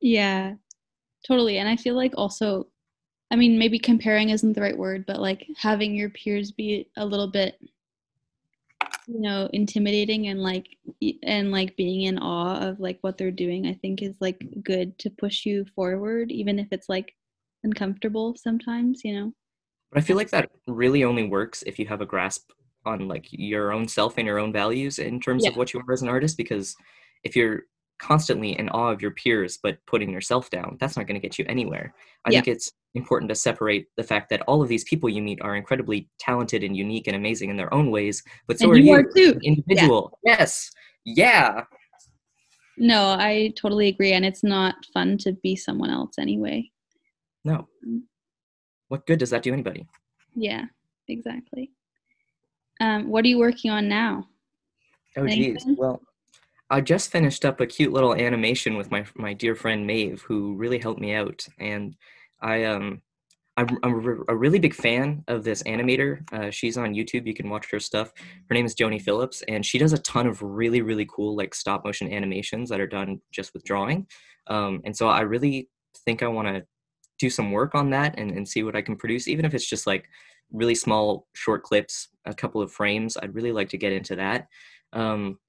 Yeah, 0.00 0.54
totally. 1.26 1.58
And 1.58 1.68
I 1.68 1.76
feel 1.76 1.94
like 1.94 2.12
also, 2.16 2.68
I 3.30 3.36
mean, 3.36 3.58
maybe 3.58 3.78
comparing 3.78 4.30
isn't 4.30 4.52
the 4.54 4.60
right 4.60 4.76
word, 4.76 5.04
but 5.06 5.20
like 5.20 5.46
having 5.56 5.94
your 5.94 6.10
peers 6.10 6.52
be 6.52 6.88
a 6.96 7.04
little 7.04 7.28
bit 7.28 7.58
you 9.08 9.20
know 9.20 9.48
intimidating 9.54 10.28
and 10.28 10.40
like 10.40 10.68
and 11.22 11.50
like 11.50 11.74
being 11.76 12.02
in 12.02 12.18
awe 12.18 12.60
of 12.60 12.78
like 12.78 12.98
what 13.00 13.16
they're 13.16 13.30
doing 13.30 13.66
i 13.66 13.72
think 13.72 14.02
is 14.02 14.14
like 14.20 14.46
good 14.62 14.96
to 14.98 15.08
push 15.10 15.46
you 15.46 15.64
forward 15.74 16.30
even 16.30 16.58
if 16.58 16.68
it's 16.70 16.88
like 16.88 17.14
uncomfortable 17.64 18.36
sometimes 18.36 19.00
you 19.04 19.14
know 19.14 19.32
but 19.90 19.98
i 19.98 20.02
feel 20.02 20.16
like 20.16 20.30
that 20.30 20.50
really 20.66 21.04
only 21.04 21.26
works 21.26 21.62
if 21.66 21.78
you 21.78 21.86
have 21.86 22.02
a 22.02 22.06
grasp 22.06 22.50
on 22.84 23.08
like 23.08 23.26
your 23.30 23.72
own 23.72 23.88
self 23.88 24.18
and 24.18 24.26
your 24.26 24.38
own 24.38 24.52
values 24.52 24.98
in 24.98 25.18
terms 25.20 25.44
yeah. 25.44 25.50
of 25.50 25.56
what 25.56 25.72
you 25.72 25.80
are 25.80 25.92
as 25.92 26.02
an 26.02 26.08
artist 26.08 26.36
because 26.36 26.76
if 27.24 27.34
you're 27.34 27.62
constantly 27.98 28.58
in 28.58 28.68
awe 28.70 28.90
of 28.90 29.02
your 29.02 29.10
peers 29.10 29.58
but 29.62 29.78
putting 29.86 30.10
yourself 30.10 30.50
down 30.50 30.76
that's 30.80 30.96
not 30.96 31.06
going 31.06 31.20
to 31.20 31.26
get 31.26 31.38
you 31.38 31.44
anywhere 31.48 31.94
i 32.24 32.30
yeah. 32.30 32.40
think 32.40 32.48
it's 32.48 32.72
important 32.94 33.28
to 33.28 33.34
separate 33.34 33.86
the 33.96 34.02
fact 34.02 34.30
that 34.30 34.42
all 34.42 34.62
of 34.62 34.68
these 34.68 34.84
people 34.84 35.08
you 35.08 35.22
meet 35.22 35.40
are 35.40 35.56
incredibly 35.56 36.08
talented 36.18 36.62
and 36.62 36.76
unique 36.76 37.06
and 37.06 37.16
amazing 37.16 37.50
in 37.50 37.56
their 37.56 37.72
own 37.72 37.90
ways, 37.90 38.22
but 38.46 38.58
so 38.58 38.64
and 38.64 38.74
are 38.74 38.78
you, 38.78 38.92
are 38.92 39.02
too. 39.02 39.38
individual. 39.42 40.18
Yeah. 40.24 40.36
Yes. 40.38 40.70
Yeah. 41.04 41.64
No, 42.76 43.16
I 43.18 43.52
totally 43.56 43.88
agree. 43.88 44.12
And 44.12 44.24
it's 44.24 44.44
not 44.44 44.74
fun 44.92 45.18
to 45.18 45.32
be 45.42 45.56
someone 45.56 45.90
else 45.90 46.18
anyway. 46.18 46.70
No. 47.44 47.68
Mm. 47.86 48.02
What 48.88 49.06
good 49.06 49.18
does 49.18 49.30
that 49.30 49.42
do 49.42 49.52
anybody? 49.52 49.86
Yeah, 50.34 50.64
exactly. 51.08 51.72
Um, 52.80 53.08
what 53.08 53.24
are 53.24 53.28
you 53.28 53.38
working 53.38 53.70
on 53.70 53.88
now? 53.88 54.28
Oh, 55.16 55.26
geez. 55.26 55.64
Well, 55.76 56.00
I 56.70 56.80
just 56.80 57.10
finished 57.10 57.44
up 57.44 57.60
a 57.60 57.66
cute 57.66 57.92
little 57.92 58.14
animation 58.14 58.76
with 58.76 58.90
my 58.90 59.04
my 59.14 59.32
dear 59.32 59.54
friend 59.54 59.86
Maeve, 59.86 60.22
who 60.22 60.54
really 60.54 60.78
helped 60.78 61.00
me 61.00 61.14
out, 61.14 61.46
and 61.58 61.96
I 62.40 62.64
um 62.64 63.02
I'm, 63.58 63.76
I'm 63.82 64.24
a 64.28 64.36
really 64.36 64.60
big 64.60 64.72
fan 64.72 65.24
of 65.26 65.42
this 65.42 65.64
animator. 65.64 66.22
Uh, 66.32 66.48
she's 66.48 66.78
on 66.78 66.94
YouTube. 66.94 67.26
You 67.26 67.34
can 67.34 67.50
watch 67.50 67.68
her 67.72 67.80
stuff. 67.80 68.12
Her 68.48 68.54
name 68.54 68.64
is 68.64 68.76
Joni 68.76 69.02
Phillips, 69.02 69.42
and 69.48 69.66
she 69.66 69.78
does 69.78 69.92
a 69.92 69.98
ton 69.98 70.28
of 70.28 70.40
really, 70.40 70.80
really 70.80 71.08
cool 71.10 71.34
like 71.36 71.56
stop 71.56 71.84
motion 71.84 72.12
animations 72.12 72.70
that 72.70 72.78
are 72.78 72.86
done 72.86 73.20
just 73.32 73.52
with 73.54 73.64
drawing. 73.64 74.06
Um, 74.46 74.80
and 74.84 74.96
so 74.96 75.08
I 75.08 75.22
really 75.22 75.68
think 76.04 76.22
I 76.22 76.28
want 76.28 76.46
to 76.46 76.64
do 77.18 77.30
some 77.30 77.50
work 77.50 77.74
on 77.74 77.90
that 77.90 78.14
and, 78.16 78.30
and 78.30 78.46
see 78.46 78.62
what 78.62 78.76
I 78.76 78.82
can 78.82 78.94
produce, 78.94 79.26
even 79.26 79.44
if 79.44 79.54
it's 79.54 79.68
just 79.68 79.88
like 79.88 80.08
really 80.52 80.76
small 80.76 81.26
short 81.34 81.64
clips, 81.64 82.08
a 82.26 82.34
couple 82.34 82.62
of 82.62 82.70
frames. 82.70 83.16
I'd 83.16 83.34
really 83.34 83.52
like 83.52 83.70
to 83.70 83.76
get 83.76 83.92
into 83.92 84.14
that. 84.16 84.46
Um, 84.92 85.40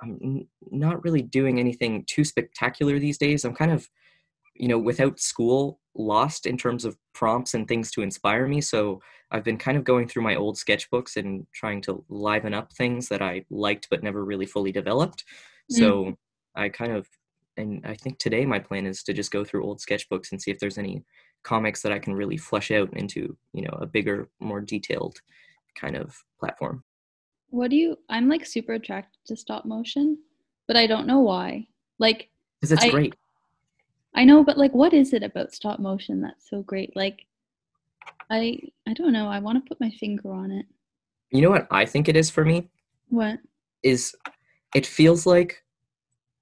I'm 0.00 0.46
not 0.70 1.02
really 1.04 1.22
doing 1.22 1.58
anything 1.58 2.04
too 2.06 2.24
spectacular 2.24 2.98
these 2.98 3.18
days. 3.18 3.44
I'm 3.44 3.54
kind 3.54 3.70
of 3.70 3.88
you 4.58 4.68
know, 4.68 4.78
without 4.78 5.20
school, 5.20 5.80
lost 5.94 6.46
in 6.46 6.56
terms 6.56 6.84
of 6.84 6.96
prompts 7.14 7.54
and 7.54 7.66
things 7.66 7.90
to 7.90 8.02
inspire 8.02 8.46
me. 8.46 8.60
So 8.60 9.00
I've 9.30 9.44
been 9.44 9.58
kind 9.58 9.76
of 9.76 9.84
going 9.84 10.08
through 10.08 10.22
my 10.22 10.34
old 10.34 10.56
sketchbooks 10.56 11.16
and 11.16 11.46
trying 11.54 11.80
to 11.82 12.04
liven 12.08 12.54
up 12.54 12.72
things 12.72 13.08
that 13.08 13.22
I 13.22 13.44
liked 13.50 13.88
but 13.90 14.02
never 14.02 14.24
really 14.24 14.46
fully 14.46 14.72
developed. 14.72 15.24
Mm. 15.72 15.78
So 15.78 16.14
I 16.54 16.68
kind 16.68 16.92
of, 16.92 17.08
and 17.56 17.84
I 17.86 17.94
think 17.94 18.18
today 18.18 18.44
my 18.44 18.58
plan 18.58 18.86
is 18.86 19.02
to 19.04 19.12
just 19.12 19.30
go 19.30 19.44
through 19.44 19.64
old 19.64 19.80
sketchbooks 19.80 20.32
and 20.32 20.40
see 20.40 20.50
if 20.50 20.58
there's 20.58 20.78
any 20.78 21.02
comics 21.42 21.82
that 21.82 21.92
I 21.92 21.98
can 21.98 22.14
really 22.14 22.36
flesh 22.36 22.70
out 22.70 22.92
into, 22.94 23.36
you 23.52 23.62
know, 23.62 23.78
a 23.80 23.86
bigger, 23.86 24.28
more 24.40 24.60
detailed 24.60 25.18
kind 25.74 25.96
of 25.96 26.14
platform. 26.38 26.84
What 27.56 27.70
do 27.70 27.76
you, 27.76 27.98
I'm 28.10 28.28
like 28.28 28.44
super 28.44 28.74
attracted 28.74 29.18
to 29.26 29.36
stop 29.36 29.64
motion, 29.64 30.18
but 30.68 30.76
I 30.76 30.86
don't 30.86 31.06
know 31.06 31.20
why. 31.20 31.66
Like, 31.98 32.28
because 32.60 32.72
it's 32.72 32.84
I, 32.84 32.90
great 32.90 33.14
I 34.14 34.24
know, 34.24 34.42
but 34.42 34.58
like, 34.58 34.74
what 34.74 34.94
is 34.94 35.12
it 35.12 35.22
about 35.22 35.52
stop 35.52 35.78
motion 35.78 36.22
that's 36.22 36.48
so 36.48 36.62
great? 36.62 36.96
Like, 36.96 37.26
I 38.30 38.58
I 38.86 38.94
don't 38.94 39.12
know. 39.12 39.28
I 39.28 39.38
want 39.38 39.62
to 39.62 39.68
put 39.68 39.80
my 39.80 39.90
finger 39.90 40.32
on 40.32 40.50
it. 40.50 40.66
You 41.30 41.42
know 41.42 41.50
what 41.50 41.66
I 41.70 41.84
think 41.84 42.08
it 42.08 42.16
is 42.16 42.30
for 42.30 42.44
me? 42.44 42.68
What? 43.08 43.38
Is 43.82 44.14
it 44.74 44.86
feels 44.86 45.26
like 45.26 45.62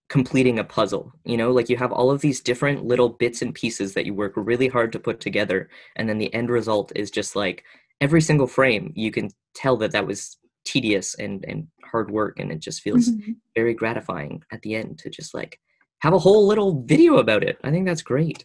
completing 0.09 0.59
a 0.59 0.65
puzzle. 0.65 1.13
You 1.25 1.37
know, 1.37 1.51
like 1.51 1.69
you 1.69 1.77
have 1.77 1.93
all 1.93 2.11
of 2.11 2.21
these 2.21 2.41
different 2.41 2.85
little 2.85 3.09
bits 3.09 3.43
and 3.43 3.53
pieces 3.53 3.95
that 3.95 4.07
you 4.07 4.15
work 4.15 4.35
really 4.37 4.69
hard 4.69 4.93
to 4.93 5.01
put 5.01 5.19
together, 5.21 5.69
and 5.97 6.09
then 6.09 6.19
the 6.19 6.33
end 6.33 6.51
result 6.51 6.93
is 6.95 7.11
just 7.11 7.35
like 7.35 7.65
every 8.01 8.21
single 8.21 8.47
frame. 8.47 8.93
You 8.95 9.11
can 9.11 9.31
tell 9.55 9.77
that 9.79 9.93
that 9.93 10.07
was 10.07 10.37
tedious 10.65 11.15
and 11.15 11.45
and 11.47 11.69
hard 11.85 12.11
work, 12.11 12.39
and 12.39 12.51
it 12.51 12.61
just 12.61 12.83
feels 12.83 13.11
mm-hmm. 13.11 13.33
very 13.55 13.75
gratifying 13.75 14.43
at 14.53 14.63
the 14.63 14.75
end 14.75 14.99
to 14.99 15.11
just 15.11 15.35
like 15.35 15.61
have 15.99 16.13
a 16.13 16.19
whole 16.19 16.47
little 16.47 16.83
video 16.83 17.17
about 17.17 17.43
it. 17.43 17.59
I 17.65 17.71
think 17.71 17.87
that's 17.87 18.03
great. 18.03 18.45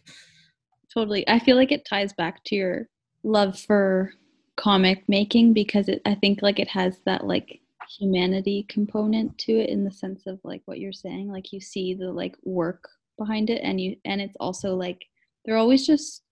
Totally. 0.92 1.28
I 1.28 1.38
feel 1.38 1.56
like 1.56 1.72
it 1.72 1.86
ties 1.88 2.12
back 2.12 2.42
to 2.44 2.56
your 2.56 2.88
love 3.22 3.58
for 3.58 4.12
comic 4.56 5.04
making 5.08 5.52
because 5.52 5.88
it 5.88 6.02
I 6.04 6.14
think 6.14 6.42
like 6.42 6.58
it 6.58 6.68
has 6.68 7.00
that 7.06 7.26
like 7.26 7.60
humanity 7.98 8.66
component 8.68 9.36
to 9.38 9.52
it 9.52 9.70
in 9.70 9.84
the 9.84 9.90
sense 9.90 10.26
of 10.26 10.38
like 10.44 10.62
what 10.66 10.78
you're 10.78 10.92
saying 10.92 11.28
like 11.28 11.52
you 11.52 11.60
see 11.60 11.94
the 11.94 12.10
like 12.10 12.36
work 12.44 12.88
behind 13.18 13.50
it 13.50 13.60
and 13.62 13.80
you 13.80 13.96
and 14.04 14.20
it's 14.20 14.36
also 14.38 14.74
like 14.76 15.04
they're 15.44 15.56
always 15.56 15.86
just 15.86 16.22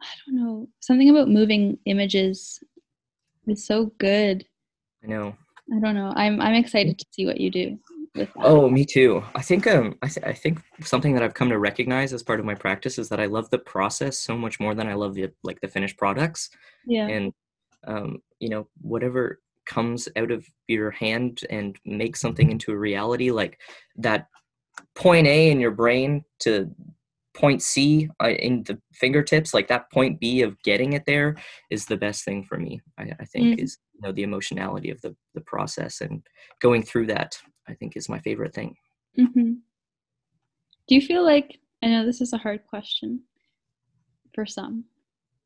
I 0.00 0.06
don't 0.26 0.36
know 0.36 0.68
something 0.80 1.10
about 1.10 1.28
moving 1.28 1.78
images 1.84 2.58
is 3.50 3.66
so 3.66 3.92
good. 3.98 4.44
I 5.02 5.06
know. 5.06 5.36
I 5.74 5.80
don't 5.80 5.94
know. 5.94 6.12
I'm 6.16 6.40
I'm 6.40 6.54
excited 6.54 6.98
to 6.98 7.06
see 7.10 7.26
what 7.26 7.40
you 7.40 7.50
do. 7.50 7.78
Oh, 8.36 8.68
me 8.68 8.84
too. 8.84 9.22
I 9.34 9.42
think 9.42 9.66
um 9.66 9.96
I, 10.02 10.08
th- 10.08 10.26
I 10.26 10.32
think 10.32 10.60
something 10.80 11.14
that 11.14 11.22
I've 11.22 11.34
come 11.34 11.50
to 11.50 11.58
recognize 11.58 12.12
as 12.12 12.22
part 12.22 12.40
of 12.40 12.46
my 12.46 12.54
practice 12.54 12.98
is 12.98 13.08
that 13.10 13.20
I 13.20 13.26
love 13.26 13.50
the 13.50 13.58
process 13.58 14.18
so 14.18 14.36
much 14.36 14.58
more 14.58 14.74
than 14.74 14.88
I 14.88 14.94
love 14.94 15.14
the 15.14 15.30
like 15.44 15.60
the 15.60 15.68
finished 15.68 15.96
products. 15.96 16.50
Yeah. 16.86 17.06
And 17.06 17.32
um 17.86 18.22
you 18.40 18.48
know 18.48 18.66
whatever 18.80 19.40
comes 19.66 20.08
out 20.16 20.30
of 20.30 20.46
your 20.66 20.90
hand 20.90 21.42
and 21.50 21.76
makes 21.84 22.20
something 22.20 22.50
into 22.50 22.72
a 22.72 22.78
reality 22.78 23.30
like 23.30 23.60
that 23.96 24.26
point 24.94 25.26
A 25.26 25.50
in 25.50 25.60
your 25.60 25.70
brain 25.70 26.24
to 26.40 26.70
point 27.34 27.62
C 27.62 28.08
uh, 28.22 28.30
in 28.30 28.62
the 28.64 28.78
fingertips, 28.92 29.54
like 29.54 29.68
that 29.68 29.90
point 29.92 30.20
B 30.20 30.42
of 30.42 30.60
getting 30.62 30.94
it 30.94 31.04
there 31.06 31.36
is 31.70 31.86
the 31.86 31.96
best 31.96 32.24
thing 32.24 32.44
for 32.44 32.58
me. 32.58 32.80
I, 32.98 33.12
I 33.20 33.24
think 33.24 33.58
mm. 33.58 33.62
is 33.62 33.78
you 33.94 34.00
know 34.02 34.12
the 34.12 34.22
emotionality 34.22 34.90
of 34.90 35.00
the 35.00 35.14
the 35.34 35.40
process 35.42 36.00
and 36.00 36.22
going 36.60 36.82
through 36.82 37.06
that 37.06 37.36
I 37.68 37.74
think 37.74 37.96
is 37.96 38.08
my 38.08 38.18
favorite 38.20 38.54
thing. 38.54 38.74
Mm-hmm. 39.18 39.52
Do 40.88 40.94
you 40.94 41.00
feel 41.00 41.24
like 41.24 41.58
I 41.82 41.88
know 41.88 42.04
this 42.04 42.20
is 42.20 42.32
a 42.32 42.38
hard 42.38 42.66
question 42.66 43.22
for 44.34 44.46
some? 44.46 44.84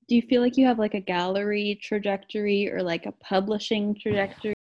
Do 0.09 0.17
you 0.17 0.23
feel 0.23 0.43
like 0.43 0.57
you 0.57 0.67
have 0.67 0.79
like 0.79 0.95
a 0.95 1.01
gallery 1.01 1.79
trajectory 1.83 2.71
or 2.71 2.83
like 2.83 3.07
a 3.07 3.13
publishing 3.13 3.97
trajectory, 4.01 4.55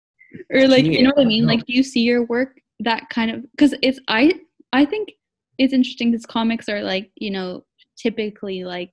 or 0.53 0.69
like 0.69 0.85
you 0.85 1.03
know 1.03 1.13
what 1.15 1.23
I 1.23 1.29
mean? 1.29 1.47
Like, 1.47 1.65
do 1.67 1.73
you 1.73 1.83
see 1.83 2.01
your 2.01 2.25
work 2.25 2.61
that 2.81 3.09
kind 3.11 3.31
of 3.31 3.43
because 3.53 3.75
it's 3.83 3.99
I 4.09 4.33
I 4.73 4.85
think 4.85 5.13
it's 5.59 5.73
interesting 5.73 6.11
because 6.11 6.25
comics 6.25 6.69
are 6.69 6.83
like 6.83 7.11
you 7.17 7.31
know 7.31 7.65
typically 7.97 8.65
like 8.65 8.93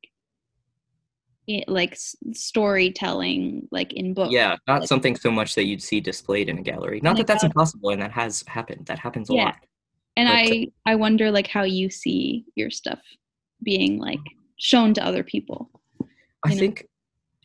like 1.68 1.96
storytelling 2.34 3.68
like 3.72 3.94
in 3.94 4.16
books 4.16 4.34
yeah 4.34 4.56
not 4.68 4.80
like, 4.80 4.90
something 4.90 5.16
so 5.16 5.30
much 5.30 5.54
that 5.54 5.66
you'd 5.66 5.82
see 5.82 6.00
displayed 6.00 6.50
in 6.50 6.58
a 6.58 6.62
gallery 6.62 7.00
not 7.02 7.16
that 7.18 7.28
that's 7.28 7.44
impossible 7.44 7.92
and 7.92 8.02
that 8.02 8.12
has 8.12 8.44
happened 8.48 8.84
that 8.88 8.98
happens 8.98 9.30
a 9.30 9.34
yeah. 9.34 9.46
lot 9.46 9.58
and 10.18 10.28
but, 10.28 10.36
i 10.36 10.68
i 10.88 10.96
wonder 10.96 11.30
like 11.30 11.48
how 11.48 11.62
you 11.62 11.88
see 11.88 12.44
your 12.56 12.72
stuff 12.72 13.00
being 13.62 14.00
like 14.00 14.20
shown 14.58 14.92
to 14.92 15.06
other 15.06 15.24
people 15.24 15.70
i 16.44 16.50
know? 16.50 16.56
think 16.56 16.88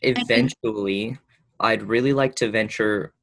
eventually 0.01 1.15
i'd 1.59 1.83
really 1.83 2.11
like 2.11 2.33
to 2.33 2.49
venture 2.49 3.13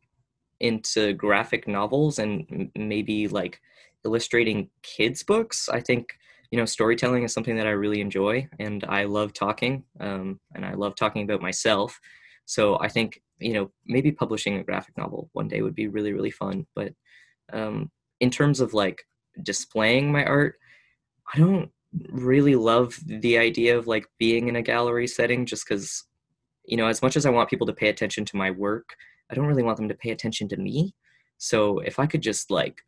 into 0.61 1.13
graphic 1.15 1.67
novels 1.67 2.21
and 2.21 2.71
maybe 2.77 3.27
like 3.27 3.61
illustrating 4.05 4.69
kids 4.83 5.23
books 5.23 5.69
i 5.69 5.81
think 5.81 6.19
you 6.51 6.59
know, 6.59 6.65
storytelling 6.65 7.25
is 7.25 7.33
something 7.33 7.57
that 7.57 7.67
I 7.67 7.71
really 7.71 8.01
enjoy, 8.01 8.49
and 8.59 8.85
I 8.89 9.05
love 9.05 9.33
talking, 9.33 9.85
um, 10.01 10.41
and 10.55 10.65
I 10.65 10.75
love 10.75 10.95
talking 10.95 11.23
about 11.23 11.43
myself. 11.43 11.99
So 12.47 12.79
I 12.81 12.89
think 12.89 13.21
you 13.39 13.53
know 13.53 13.71
maybe 13.87 14.11
publishing 14.11 14.57
a 14.57 14.65
graphic 14.65 14.97
novel 14.97 15.29
one 15.33 15.49
day 15.49 15.63
would 15.63 15.75
be 15.75 15.89
really 15.89 16.13
really 16.13 16.31
fun. 16.31 16.67
But 16.75 16.93
um, 17.53 17.91
in 18.21 18.31
terms 18.31 18.61
of 18.61 18.73
like 18.73 19.03
displaying 19.43 20.11
my 20.11 20.25
art, 20.25 20.57
I 21.35 21.39
don't 21.39 21.71
really 22.11 22.55
love 22.55 22.99
the 23.05 23.39
idea 23.39 23.77
of 23.77 23.87
like 23.87 24.07
being 24.19 24.49
in 24.49 24.57
a 24.57 24.63
gallery 24.63 25.07
setting 25.07 25.47
just 25.47 25.67
because 25.69 26.05
you 26.65 26.79
know 26.79 26.87
as 26.87 27.03
much 27.03 27.17
as 27.17 27.27
I 27.27 27.31
want 27.31 27.51
people 27.51 27.67
to 27.67 27.75
pay 27.75 27.89
attention 27.89 28.25
to 28.27 28.37
my 28.37 28.51
work, 28.51 28.97
I 29.31 29.35
don't 29.35 29.47
really 29.47 29.63
want 29.63 29.77
them 29.77 29.89
to 29.89 29.95
pay 29.95 30.11
attention 30.13 30.49
to 30.49 30.57
me. 30.57 30.95
So 31.37 31.81
if 31.81 31.99
I 31.99 32.07
could 32.07 32.23
just 32.23 32.51
like 32.51 32.81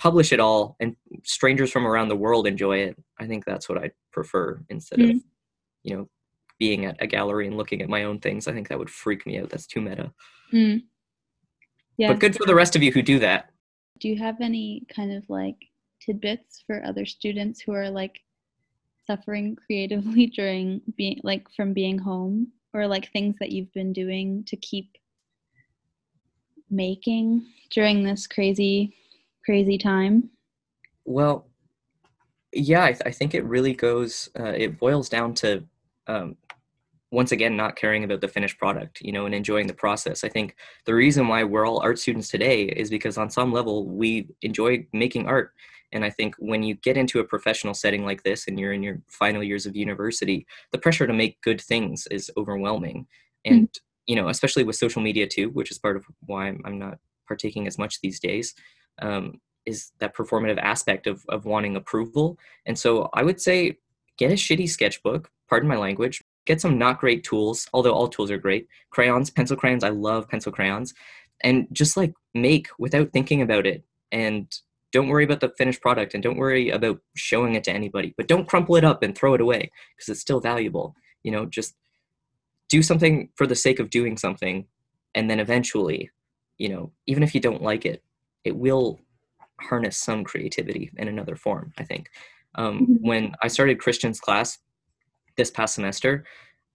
publish 0.00 0.32
it 0.32 0.40
all 0.40 0.76
and 0.80 0.96
strangers 1.24 1.70
from 1.70 1.86
around 1.86 2.08
the 2.08 2.16
world 2.24 2.46
enjoy 2.46 2.78
it 2.78 2.96
i 3.18 3.26
think 3.26 3.44
that's 3.44 3.68
what 3.68 3.76
i 3.78 3.90
prefer 4.12 4.58
instead 4.70 4.98
Mm. 4.98 5.10
of 5.10 5.22
you 5.82 5.94
know 5.96 6.08
being 6.58 6.86
at 6.86 6.96
a 7.00 7.06
gallery 7.06 7.46
and 7.46 7.56
looking 7.56 7.82
at 7.82 7.88
my 7.88 8.04
own 8.04 8.18
things 8.18 8.48
i 8.48 8.52
think 8.52 8.68
that 8.68 8.78
would 8.78 8.88
freak 8.90 9.26
me 9.26 9.38
out 9.38 9.50
that's 9.50 9.66
too 9.66 9.80
meta 9.82 10.10
Mm. 10.52 10.82
Yeah. 11.98 12.08
but 12.12 12.18
good 12.18 12.34
for 12.34 12.46
the 12.46 12.54
rest 12.54 12.74
of 12.76 12.82
you 12.82 12.90
who 12.92 13.02
do 13.02 13.18
that 13.20 13.50
Do 14.00 14.08
you 14.08 14.16
have 14.18 14.40
any 14.40 14.86
kind 14.96 15.12
of 15.12 15.22
like 15.28 15.56
tidbits 16.04 16.64
for 16.66 16.82
other 16.84 17.04
students 17.04 17.60
who 17.60 17.72
are 17.72 17.90
like 17.90 18.16
suffering 19.06 19.54
creatively 19.66 20.26
during 20.38 20.80
being 20.96 21.20
like 21.22 21.44
from 21.54 21.72
being 21.74 21.98
home 21.98 22.48
or 22.72 22.86
like 22.86 23.12
things 23.12 23.36
that 23.40 23.50
you've 23.52 23.72
been 23.74 23.92
doing 23.92 24.44
to 24.46 24.56
keep 24.56 24.88
making 26.70 27.44
during 27.70 28.02
this 28.02 28.26
crazy 28.26 28.94
crazy 29.44 29.78
time? 29.78 30.30
Well, 31.04 31.46
yeah, 32.52 32.84
I, 32.84 32.92
th- 32.92 33.02
I 33.06 33.10
think 33.10 33.34
it 33.34 33.44
really 33.44 33.74
goes. 33.74 34.28
Uh, 34.38 34.44
it 34.56 34.78
boils 34.78 35.08
down 35.08 35.34
to 35.34 35.64
um, 36.06 36.36
once 37.12 37.32
again 37.32 37.56
not 37.56 37.76
caring 37.76 38.04
about 38.04 38.20
the 38.20 38.28
finished 38.28 38.58
product, 38.58 39.00
you 39.00 39.12
know, 39.12 39.26
and 39.26 39.34
enjoying 39.34 39.66
the 39.66 39.74
process. 39.74 40.24
I 40.24 40.28
think 40.28 40.56
the 40.84 40.94
reason 40.94 41.28
why 41.28 41.44
we're 41.44 41.66
all 41.66 41.80
art 41.80 41.98
students 41.98 42.28
today 42.28 42.64
is 42.64 42.90
because 42.90 43.18
on 43.18 43.30
some 43.30 43.52
level 43.52 43.86
we 43.86 44.28
enjoy 44.42 44.86
making 44.92 45.26
art. 45.26 45.52
And 45.92 46.04
I 46.04 46.10
think 46.10 46.36
when 46.38 46.62
you 46.62 46.74
get 46.74 46.96
into 46.96 47.18
a 47.18 47.24
professional 47.24 47.74
setting 47.74 48.04
like 48.04 48.22
this 48.22 48.46
and 48.46 48.58
you're 48.60 48.72
in 48.72 48.82
your 48.82 49.00
final 49.08 49.42
years 49.42 49.66
of 49.66 49.74
university, 49.74 50.46
the 50.70 50.78
pressure 50.78 51.06
to 51.06 51.12
make 51.12 51.42
good 51.42 51.60
things 51.60 52.06
is 52.12 52.30
overwhelming. 52.36 53.06
And, 53.44 53.68
you 54.06 54.14
know, 54.14 54.28
especially 54.28 54.62
with 54.62 54.76
social 54.76 55.02
media 55.02 55.26
too, 55.26 55.50
which 55.50 55.72
is 55.72 55.78
part 55.78 55.96
of 55.96 56.04
why 56.26 56.46
I'm, 56.46 56.60
I'm 56.64 56.78
not 56.78 56.98
partaking 57.26 57.66
as 57.66 57.76
much 57.76 58.00
these 58.00 58.20
days. 58.20 58.54
Um, 58.98 59.40
is 59.66 59.92
that 59.98 60.16
performative 60.16 60.58
aspect 60.58 61.06
of, 61.06 61.24
of 61.28 61.44
wanting 61.44 61.76
approval. 61.76 62.38
And 62.66 62.78
so 62.78 63.08
I 63.14 63.22
would 63.22 63.40
say 63.40 63.78
get 64.18 64.30
a 64.30 64.34
shitty 64.34 64.68
sketchbook, 64.68 65.30
pardon 65.48 65.68
my 65.68 65.76
language, 65.76 66.22
get 66.46 66.60
some 66.60 66.78
not 66.78 67.00
great 67.00 67.24
tools, 67.24 67.68
although 67.72 67.92
all 67.92 68.08
tools 68.08 68.30
are 68.30 68.38
great. 68.38 68.66
Crayons, 68.90 69.30
pencil 69.30 69.56
crayons, 69.56 69.84
I 69.84 69.90
love 69.90 70.28
pencil 70.28 70.52
crayons. 70.52 70.94
And 71.42 71.66
just 71.72 71.96
like 71.96 72.12
make 72.34 72.68
without 72.78 73.12
thinking 73.12 73.42
about 73.42 73.66
it. 73.66 73.84
And 74.12 74.52
don't 74.92 75.08
worry 75.08 75.24
about 75.24 75.40
the 75.40 75.52
finished 75.56 75.80
product 75.80 76.14
and 76.14 76.22
don't 76.22 76.36
worry 76.36 76.70
about 76.70 77.00
showing 77.14 77.54
it 77.54 77.64
to 77.64 77.72
anybody. 77.72 78.14
But 78.16 78.26
don't 78.26 78.48
crumple 78.48 78.76
it 78.76 78.84
up 78.84 79.02
and 79.02 79.16
throw 79.16 79.34
it 79.34 79.40
away 79.40 79.70
because 79.96 80.08
it's 80.08 80.20
still 80.20 80.40
valuable. 80.40 80.94
You 81.22 81.32
know, 81.32 81.46
just 81.46 81.74
do 82.68 82.82
something 82.82 83.30
for 83.36 83.46
the 83.46 83.54
sake 83.54 83.78
of 83.78 83.90
doing 83.90 84.16
something. 84.16 84.66
And 85.14 85.30
then 85.30 85.40
eventually, 85.40 86.10
you 86.58 86.68
know, 86.68 86.92
even 87.06 87.22
if 87.22 87.34
you 87.34 87.40
don't 87.40 87.62
like 87.62 87.86
it, 87.86 88.02
it 88.44 88.56
will 88.56 89.00
harness 89.60 89.98
some 89.98 90.24
creativity 90.24 90.90
in 90.96 91.08
another 91.08 91.36
form 91.36 91.72
i 91.78 91.84
think 91.84 92.08
um, 92.54 92.80
Mhm. 92.86 92.98
when 93.02 93.32
i 93.42 93.48
started 93.48 93.78
christian's 93.78 94.20
class 94.20 94.58
this 95.36 95.50
past 95.50 95.74
semester 95.74 96.24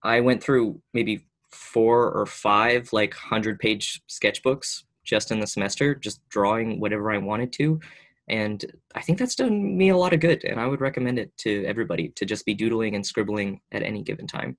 i 0.03 0.19
went 0.19 0.41
through 0.43 0.81
maybe 0.93 1.25
four 1.51 2.11
or 2.11 2.25
five 2.25 2.91
like 2.93 3.13
100 3.13 3.59
page 3.59 4.01
sketchbooks 4.09 4.83
just 5.03 5.31
in 5.31 5.39
the 5.39 5.47
semester 5.47 5.95
just 5.95 6.19
drawing 6.29 6.79
whatever 6.79 7.11
i 7.11 7.17
wanted 7.17 7.51
to 7.53 7.79
and 8.27 8.65
i 8.95 9.01
think 9.01 9.17
that's 9.19 9.35
done 9.35 9.77
me 9.77 9.89
a 9.89 9.97
lot 9.97 10.13
of 10.13 10.19
good 10.19 10.43
and 10.43 10.59
i 10.59 10.65
would 10.67 10.81
recommend 10.81 11.17
it 11.19 11.35
to 11.37 11.63
everybody 11.65 12.09
to 12.09 12.25
just 12.25 12.45
be 12.45 12.53
doodling 12.53 12.95
and 12.95 13.05
scribbling 13.05 13.59
at 13.71 13.81
any 13.83 14.03
given 14.03 14.27
time 14.27 14.57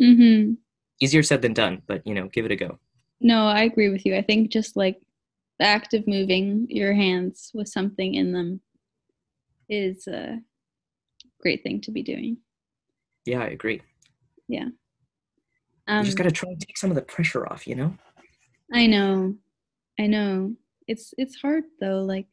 Mm-hmm. 0.00 0.52
easier 1.00 1.22
said 1.22 1.42
than 1.42 1.52
done 1.54 1.82
but 1.86 2.06
you 2.06 2.14
know 2.14 2.28
give 2.28 2.44
it 2.44 2.52
a 2.52 2.56
go 2.56 2.78
No, 3.20 3.46
I 3.48 3.62
agree 3.62 3.88
with 3.88 4.06
you. 4.06 4.14
I 4.16 4.22
think 4.22 4.50
just 4.52 4.76
like 4.76 5.00
the 5.58 5.66
act 5.66 5.94
of 5.94 6.06
moving 6.06 6.66
your 6.68 6.92
hands 6.94 7.50
with 7.54 7.68
something 7.68 8.14
in 8.14 8.32
them 8.32 8.60
is 9.68 10.06
a 10.06 10.38
great 11.40 11.62
thing 11.62 11.80
to 11.82 11.90
be 11.90 12.02
doing. 12.02 12.36
yeah 13.26 13.40
i 13.40 13.46
agree 13.48 13.80
Yeah. 14.48 14.68
Um, 15.86 16.00
you 16.00 16.04
just 16.04 16.18
got 16.18 16.24
to 16.24 16.30
try 16.30 16.50
and 16.50 16.60
take 16.60 16.76
some 16.76 16.90
of 16.90 16.96
the 16.96 17.02
pressure 17.02 17.46
off 17.50 17.66
you 17.66 17.74
know 17.74 17.96
I 18.72 18.86
know, 18.86 19.34
I 19.98 20.06
know. 20.06 20.54
It's 20.86 21.14
it's 21.16 21.36
hard 21.40 21.64
though. 21.80 22.02
Like, 22.04 22.26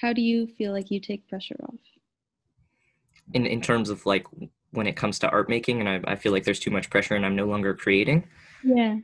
how 0.00 0.12
do 0.12 0.20
you 0.20 0.48
feel 0.48 0.72
like 0.72 0.90
you 0.90 0.98
take 1.00 1.28
pressure 1.28 1.56
off? 1.62 1.78
in 3.34 3.46
in 3.46 3.60
terms 3.60 3.90
of 3.90 4.04
like 4.06 4.26
when 4.72 4.86
it 4.88 4.96
comes 4.96 5.18
to 5.20 5.30
art 5.30 5.48
making 5.48 5.80
and 5.80 5.88
I, 5.88 6.12
I 6.12 6.16
feel 6.16 6.32
like 6.32 6.42
there's 6.44 6.58
too 6.60 6.70
much 6.70 6.90
pressure 6.90 7.14
and 7.16 7.24
i'm 7.26 7.34
no 7.36 7.46
longer 7.46 7.74
creating 7.74 8.26
Yeah. 8.62 8.96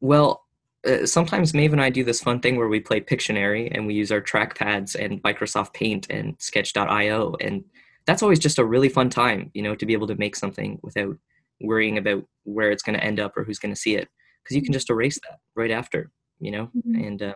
well 0.00 0.44
uh, 0.88 1.06
sometimes 1.06 1.54
Maeve 1.54 1.72
and 1.72 1.82
I 1.82 1.90
do 1.90 2.04
this 2.04 2.20
fun 2.20 2.40
thing 2.40 2.56
where 2.56 2.68
we 2.68 2.80
play 2.80 3.00
Pictionary 3.00 3.70
and 3.72 3.86
we 3.86 3.94
use 3.94 4.10
our 4.10 4.20
trackpads 4.20 4.96
and 4.98 5.22
Microsoft 5.22 5.74
Paint 5.74 6.06
and 6.10 6.34
Sketch.io, 6.38 7.36
and 7.40 7.64
that's 8.06 8.22
always 8.22 8.38
just 8.38 8.58
a 8.58 8.64
really 8.64 8.88
fun 8.88 9.10
time, 9.10 9.50
you 9.54 9.62
know, 9.62 9.74
to 9.74 9.86
be 9.86 9.92
able 9.92 10.06
to 10.06 10.16
make 10.16 10.34
something 10.34 10.78
without 10.82 11.16
worrying 11.60 11.98
about 11.98 12.24
where 12.44 12.70
it's 12.70 12.82
going 12.82 12.98
to 12.98 13.04
end 13.04 13.20
up 13.20 13.36
or 13.36 13.44
who's 13.44 13.58
going 13.58 13.74
to 13.74 13.80
see 13.80 13.96
it, 13.96 14.08
because 14.42 14.56
you 14.56 14.62
can 14.62 14.72
just 14.72 14.90
erase 14.90 15.18
that 15.28 15.38
right 15.54 15.70
after, 15.70 16.10
you 16.40 16.50
know. 16.50 16.70
Mhm. 16.76 17.06
And 17.06 17.22
um, 17.22 17.34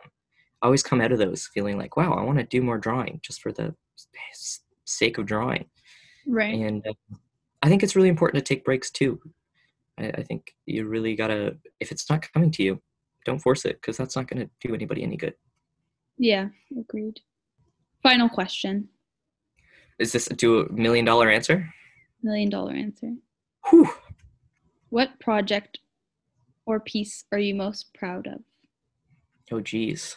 I 0.62 0.66
always 0.66 0.82
come 0.82 1.00
out 1.00 1.12
of 1.12 1.18
those 1.18 1.50
feeling 1.52 1.76
like, 1.76 1.96
wow, 1.96 2.12
I 2.12 2.22
want 2.22 2.38
to 2.38 2.44
do 2.44 2.62
more 2.62 2.78
drawing 2.78 3.20
just 3.22 3.42
for 3.42 3.52
the 3.52 3.74
sake 4.84 5.18
of 5.18 5.26
drawing. 5.26 5.66
Right. 6.26 6.54
And 6.54 6.86
uh, 6.86 6.94
I 7.62 7.68
think 7.68 7.82
it's 7.82 7.96
really 7.96 8.08
important 8.08 8.44
to 8.44 8.54
take 8.54 8.64
breaks 8.64 8.90
too. 8.90 9.20
I, 9.98 10.08
I 10.08 10.22
think 10.22 10.54
you 10.66 10.86
really 10.86 11.16
gotta, 11.16 11.56
if 11.80 11.92
it's 11.92 12.08
not 12.08 12.26
coming 12.32 12.50
to 12.52 12.62
you, 12.62 12.80
don't 13.24 13.38
force 13.38 13.64
it 13.64 13.80
because 13.80 13.96
that's 13.96 14.16
not 14.16 14.28
going 14.28 14.46
to 14.46 14.50
do 14.66 14.74
anybody 14.74 15.02
any 15.02 15.16
good. 15.16 15.35
Yeah. 16.18 16.48
Agreed. 16.78 17.20
Final 18.02 18.28
question. 18.28 18.88
Is 19.98 20.12
this 20.12 20.26
do 20.26 20.61
a 20.61 20.72
million 20.72 21.04
dollar 21.04 21.30
answer? 21.30 21.68
Million 22.22 22.50
dollar 22.50 22.72
answer. 22.72 23.12
Whew. 23.70 23.88
What 24.90 25.18
project 25.20 25.78
or 26.66 26.80
piece 26.80 27.24
are 27.32 27.38
you 27.38 27.54
most 27.54 27.92
proud 27.94 28.26
of? 28.26 28.40
Oh, 29.50 29.61
geez. 29.61 30.16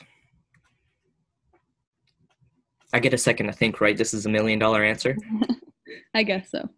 I 2.94 3.00
get 3.00 3.14
a 3.14 3.18
second 3.18 3.48
to 3.48 3.54
think, 3.54 3.82
right? 3.82 3.98
This 3.98 4.14
is 4.14 4.26
a 4.26 4.30
million 4.30 4.60
dollar 4.60 4.84
answer. 4.84 5.18
I 6.14 6.24
guess 6.24 6.50
so. 6.50 6.70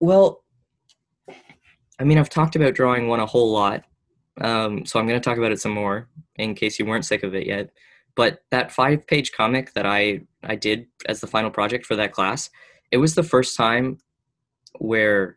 Well, 0.00 0.44
I 1.98 2.04
mean, 2.04 2.18
I've 2.18 2.28
talked 2.28 2.56
about 2.56 2.74
drawing 2.74 3.08
one 3.08 3.20
a 3.20 3.26
whole 3.26 3.50
lot, 3.50 3.84
um, 4.40 4.84
so 4.84 4.98
I'm 4.98 5.06
going 5.06 5.20
to 5.20 5.24
talk 5.24 5.38
about 5.38 5.52
it 5.52 5.60
some 5.60 5.72
more 5.72 6.08
in 6.36 6.54
case 6.54 6.78
you 6.78 6.86
weren't 6.86 7.04
sick 7.04 7.22
of 7.22 7.34
it 7.34 7.46
yet. 7.46 7.70
But 8.14 8.40
that 8.50 8.72
five-page 8.72 9.32
comic 9.32 9.74
that 9.74 9.86
I 9.86 10.22
I 10.42 10.56
did 10.56 10.86
as 11.06 11.20
the 11.20 11.26
final 11.26 11.50
project 11.50 11.84
for 11.84 11.96
that 11.96 12.12
class, 12.12 12.50
it 12.90 12.96
was 12.98 13.14
the 13.14 13.22
first 13.22 13.56
time 13.56 13.98
where 14.78 15.36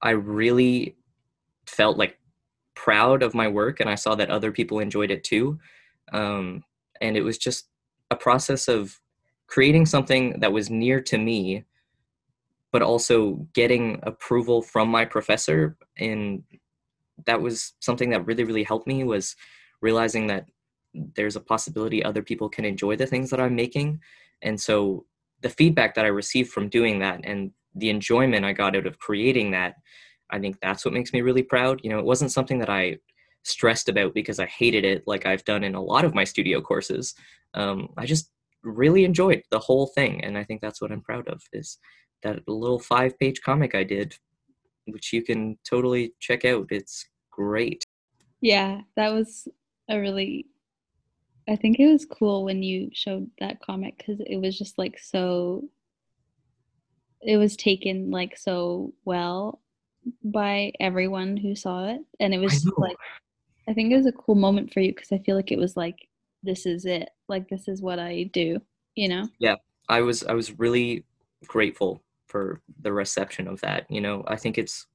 I 0.00 0.10
really 0.10 0.96
felt 1.66 1.98
like 1.98 2.18
proud 2.74 3.22
of 3.22 3.34
my 3.34 3.48
work, 3.48 3.80
and 3.80 3.90
I 3.90 3.94
saw 3.94 4.14
that 4.14 4.30
other 4.30 4.52
people 4.52 4.78
enjoyed 4.78 5.10
it 5.10 5.24
too. 5.24 5.58
Um, 6.12 6.64
and 7.00 7.16
it 7.16 7.22
was 7.22 7.38
just 7.38 7.68
a 8.10 8.16
process 8.16 8.68
of 8.68 9.00
creating 9.46 9.86
something 9.86 10.40
that 10.40 10.52
was 10.52 10.70
near 10.70 11.00
to 11.00 11.18
me 11.18 11.64
but 12.72 12.82
also 12.82 13.46
getting 13.52 14.00
approval 14.02 14.62
from 14.62 14.88
my 14.88 15.04
professor 15.04 15.76
and 15.98 16.42
that 17.26 17.40
was 17.40 17.74
something 17.80 18.10
that 18.10 18.26
really 18.26 18.44
really 18.44 18.62
helped 18.62 18.86
me 18.86 19.04
was 19.04 19.36
realizing 19.80 20.26
that 20.26 20.46
there's 21.16 21.36
a 21.36 21.40
possibility 21.40 22.04
other 22.04 22.22
people 22.22 22.48
can 22.48 22.64
enjoy 22.64 22.96
the 22.96 23.06
things 23.06 23.30
that 23.30 23.40
i'm 23.40 23.54
making. 23.54 24.00
And 24.42 24.60
so 24.60 25.06
the 25.40 25.48
feedback 25.48 25.94
that 25.94 26.04
i 26.04 26.08
received 26.08 26.50
from 26.50 26.68
doing 26.68 26.98
that 27.00 27.20
and 27.24 27.50
the 27.74 27.90
enjoyment 27.90 28.44
i 28.44 28.52
got 28.52 28.76
out 28.76 28.86
of 28.86 28.98
creating 28.98 29.50
that 29.52 29.76
i 30.30 30.38
think 30.38 30.56
that's 30.60 30.84
what 30.84 30.94
makes 30.94 31.12
me 31.12 31.22
really 31.22 31.42
proud. 31.42 31.80
You 31.82 31.90
know 31.90 31.98
it 31.98 32.04
wasn't 32.04 32.32
something 32.32 32.58
that 32.58 32.70
i 32.70 32.98
stressed 33.44 33.88
about 33.88 34.14
because 34.14 34.38
i 34.38 34.46
hated 34.46 34.84
it 34.84 35.02
like 35.06 35.26
i've 35.26 35.44
done 35.44 35.64
in 35.64 35.74
a 35.74 35.82
lot 35.82 36.04
of 36.04 36.14
my 36.14 36.24
studio 36.24 36.60
courses. 36.60 37.14
Um, 37.54 37.88
i 37.96 38.06
just 38.06 38.30
really 38.62 39.04
enjoyed 39.04 39.42
the 39.50 39.58
whole 39.58 39.88
thing. 39.88 40.24
And 40.24 40.38
i 40.38 40.44
think 40.44 40.60
that's 40.60 40.80
what 40.80 40.92
i'm 40.92 41.00
proud 41.02 41.28
of 41.28 41.42
is 41.52 41.78
that 42.22 42.46
little 42.48 42.78
five 42.78 43.18
page 43.18 43.40
comic 43.42 43.74
I 43.74 43.84
did, 43.84 44.14
which 44.86 45.12
you 45.12 45.22
can 45.22 45.58
totally 45.68 46.14
check 46.20 46.44
out. 46.44 46.66
It's 46.70 47.06
great. 47.32 47.84
Yeah, 48.40 48.82
that 48.94 49.12
was 49.12 49.48
a 49.88 49.98
really 49.98 50.46
I 51.48 51.56
think 51.56 51.80
it 51.80 51.90
was 51.90 52.04
cool 52.04 52.44
when 52.44 52.62
you 52.62 52.90
showed 52.92 53.28
that 53.40 53.60
comic 53.60 54.04
cuz 54.06 54.20
it 54.24 54.36
was 54.36 54.56
just 54.56 54.78
like 54.78 54.98
so 54.98 55.68
it 57.20 57.36
was 57.36 57.56
taken 57.56 58.10
like 58.10 58.36
so 58.36 58.92
well 59.04 59.60
by 60.24 60.72
everyone 60.78 61.36
who 61.36 61.54
saw 61.56 61.88
it 61.88 62.00
and 62.20 62.32
it 62.32 62.38
was 62.38 62.64
I 62.66 62.80
like 62.80 62.96
I 63.68 63.74
think 63.74 63.92
it 63.92 63.96
was 63.96 64.06
a 64.06 64.12
cool 64.12 64.36
moment 64.36 64.72
for 64.72 64.80
you 64.80 64.94
cuz 64.94 65.10
I 65.10 65.18
feel 65.18 65.34
like 65.34 65.50
it 65.50 65.58
was 65.58 65.76
like 65.76 66.08
this 66.42 66.66
is 66.66 66.84
it. 66.84 67.10
Like 67.28 67.48
this 67.48 67.68
is 67.68 67.80
what 67.82 67.98
I 67.98 68.24
do, 68.32 68.60
you 68.94 69.08
know? 69.08 69.28
Yeah. 69.38 69.56
I 69.88 70.00
was 70.00 70.24
I 70.24 70.32
was 70.32 70.58
really 70.58 71.04
grateful 71.46 72.02
for 72.26 72.62
the 72.80 72.92
reception 72.92 73.46
of 73.46 73.60
that. 73.60 73.86
You 73.90 74.00
know, 74.00 74.24
I 74.26 74.36
think 74.36 74.58
it's 74.58 74.86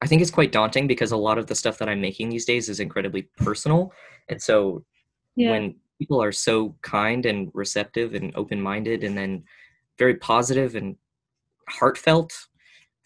I 0.00 0.06
think 0.06 0.22
it's 0.22 0.30
quite 0.30 0.52
daunting 0.52 0.86
because 0.86 1.12
a 1.12 1.16
lot 1.16 1.38
of 1.38 1.46
the 1.46 1.54
stuff 1.54 1.78
that 1.78 1.88
I'm 1.88 2.00
making 2.00 2.28
these 2.28 2.44
days 2.44 2.68
is 2.68 2.80
incredibly 2.80 3.22
personal. 3.36 3.92
And 4.28 4.40
so 4.40 4.84
Yeah. 5.36 5.50
when 5.50 5.74
people 5.98 6.22
are 6.22 6.32
so 6.32 6.76
kind 6.82 7.26
and 7.26 7.50
receptive 7.54 8.14
and 8.14 8.32
open-minded 8.36 9.02
and 9.04 9.16
then 9.18 9.44
very 9.98 10.14
positive 10.14 10.76
and 10.76 10.96
heartfelt 11.68 12.32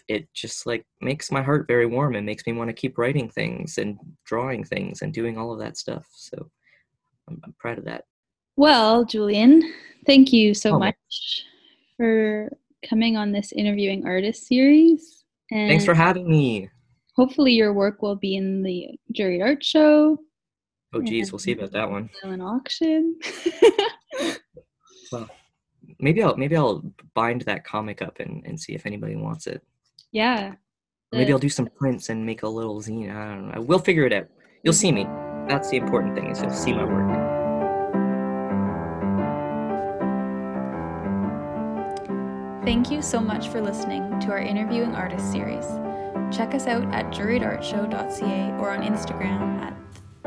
it 0.09 0.28
just 0.35 0.66
like 0.66 0.85
makes 1.00 1.31
my 1.31 1.40
heart 1.42 1.66
very 1.66 1.87
warm 1.87 2.14
and 2.16 2.26
makes 2.26 2.46
me 2.46 2.52
want 2.52 2.68
to 2.68 2.74
keep 2.74 2.98
writing 2.98 3.28
things 3.31 3.78
and 3.78 3.98
drawing 4.24 4.62
things 4.62 5.00
and 5.02 5.14
doing 5.14 5.38
all 5.38 5.52
of 5.52 5.59
that 5.59 5.76
stuff 5.78 6.07
so 6.12 6.50
i'm, 7.28 7.40
I'm 7.44 7.55
proud 7.59 7.78
of 7.78 7.85
that 7.87 8.05
well 8.57 9.05
julian 9.05 9.62
thank 10.07 10.33
you 10.33 10.55
so 10.55 10.74
Oh. 10.74 10.78
much 10.78 11.44
for 11.96 12.50
coming 12.88 13.16
on 13.16 13.33
this 13.33 13.52
interviewing 13.52 14.05
artist 14.07 14.46
series 14.46 15.24
and 15.50 15.68
thanks 15.68 15.85
for 15.85 15.94
having 15.94 16.28
me 16.28 16.68
hopefully 17.14 17.53
your 17.53 17.72
work 17.72 18.03
will 18.03 18.16
be 18.16 18.37
in 18.37 18.62
the 18.62 18.88
juried 19.12 19.42
art 19.42 19.62
show 19.64 20.18
oh 20.94 21.03
geez 21.03 21.33
we'll 21.33 21.38
see 21.38 21.53
about 21.53 21.72
that 21.72 21.88
one 21.90 22.09
silent 22.20 22.42
auction 22.42 23.16
well, 25.12 25.29
maybe 25.98 26.22
i'll 26.22 26.37
maybe 26.37 26.57
i'll 26.57 26.83
bind 27.14 27.42
that 27.42 27.64
comic 27.64 28.03
up 28.03 28.18
and, 28.20 28.44
and 28.46 28.59
see 28.59 28.75
if 28.75 28.87
anybody 28.87 29.16
wants 29.16 29.46
it 29.46 29.62
yeah 30.12 30.48
Or 31.12 31.18
maybe 31.18 31.27
the- 31.27 31.33
I'll 31.33 31.38
do 31.38 31.48
some 31.48 31.66
prints 31.66 32.09
and 32.09 32.25
make 32.25 32.42
a 32.42 32.48
little 32.48 32.81
zine. 32.81 33.11
I 33.14 33.35
don't 33.35 33.48
know. 33.53 33.61
We'll 33.61 33.79
figure 33.79 34.07
it 34.07 34.12
out. 34.14 34.29
You'll 34.64 34.72
see 34.72 34.90
me. 34.92 35.05
That's 35.48 35.68
the 35.68 35.77
important 35.77 36.14
thing 36.14 36.31
is 36.31 36.40
you'll 36.40 36.51
see 36.51 36.72
my 36.72 36.85
work. 36.85 37.11
Thank 42.64 42.90
you 42.90 43.03
so 43.03 43.20
much 43.20 43.48
for 43.48 43.61
listening 43.61 44.20
to 44.20 44.29
our 44.31 44.38
Interviewing 44.38 44.94
Artists 44.94 45.31
series. 45.33 45.66
Check 46.33 46.55
us 46.55 46.66
out 46.66 46.83
at 46.95 47.07
juriedartshow.ca 47.12 48.57
or 48.59 48.71
on 48.71 48.83
Instagram 48.83 49.61
at 49.61 49.75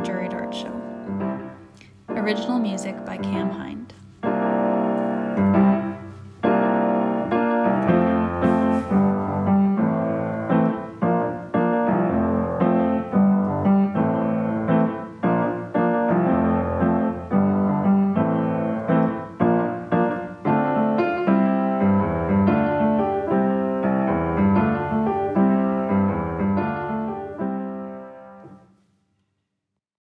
juriedartshow. 0.05 0.71
Original 2.09 2.59
music 2.59 3.03
by 3.05 3.17
Cam 3.17 3.49
Hine. 3.49 3.84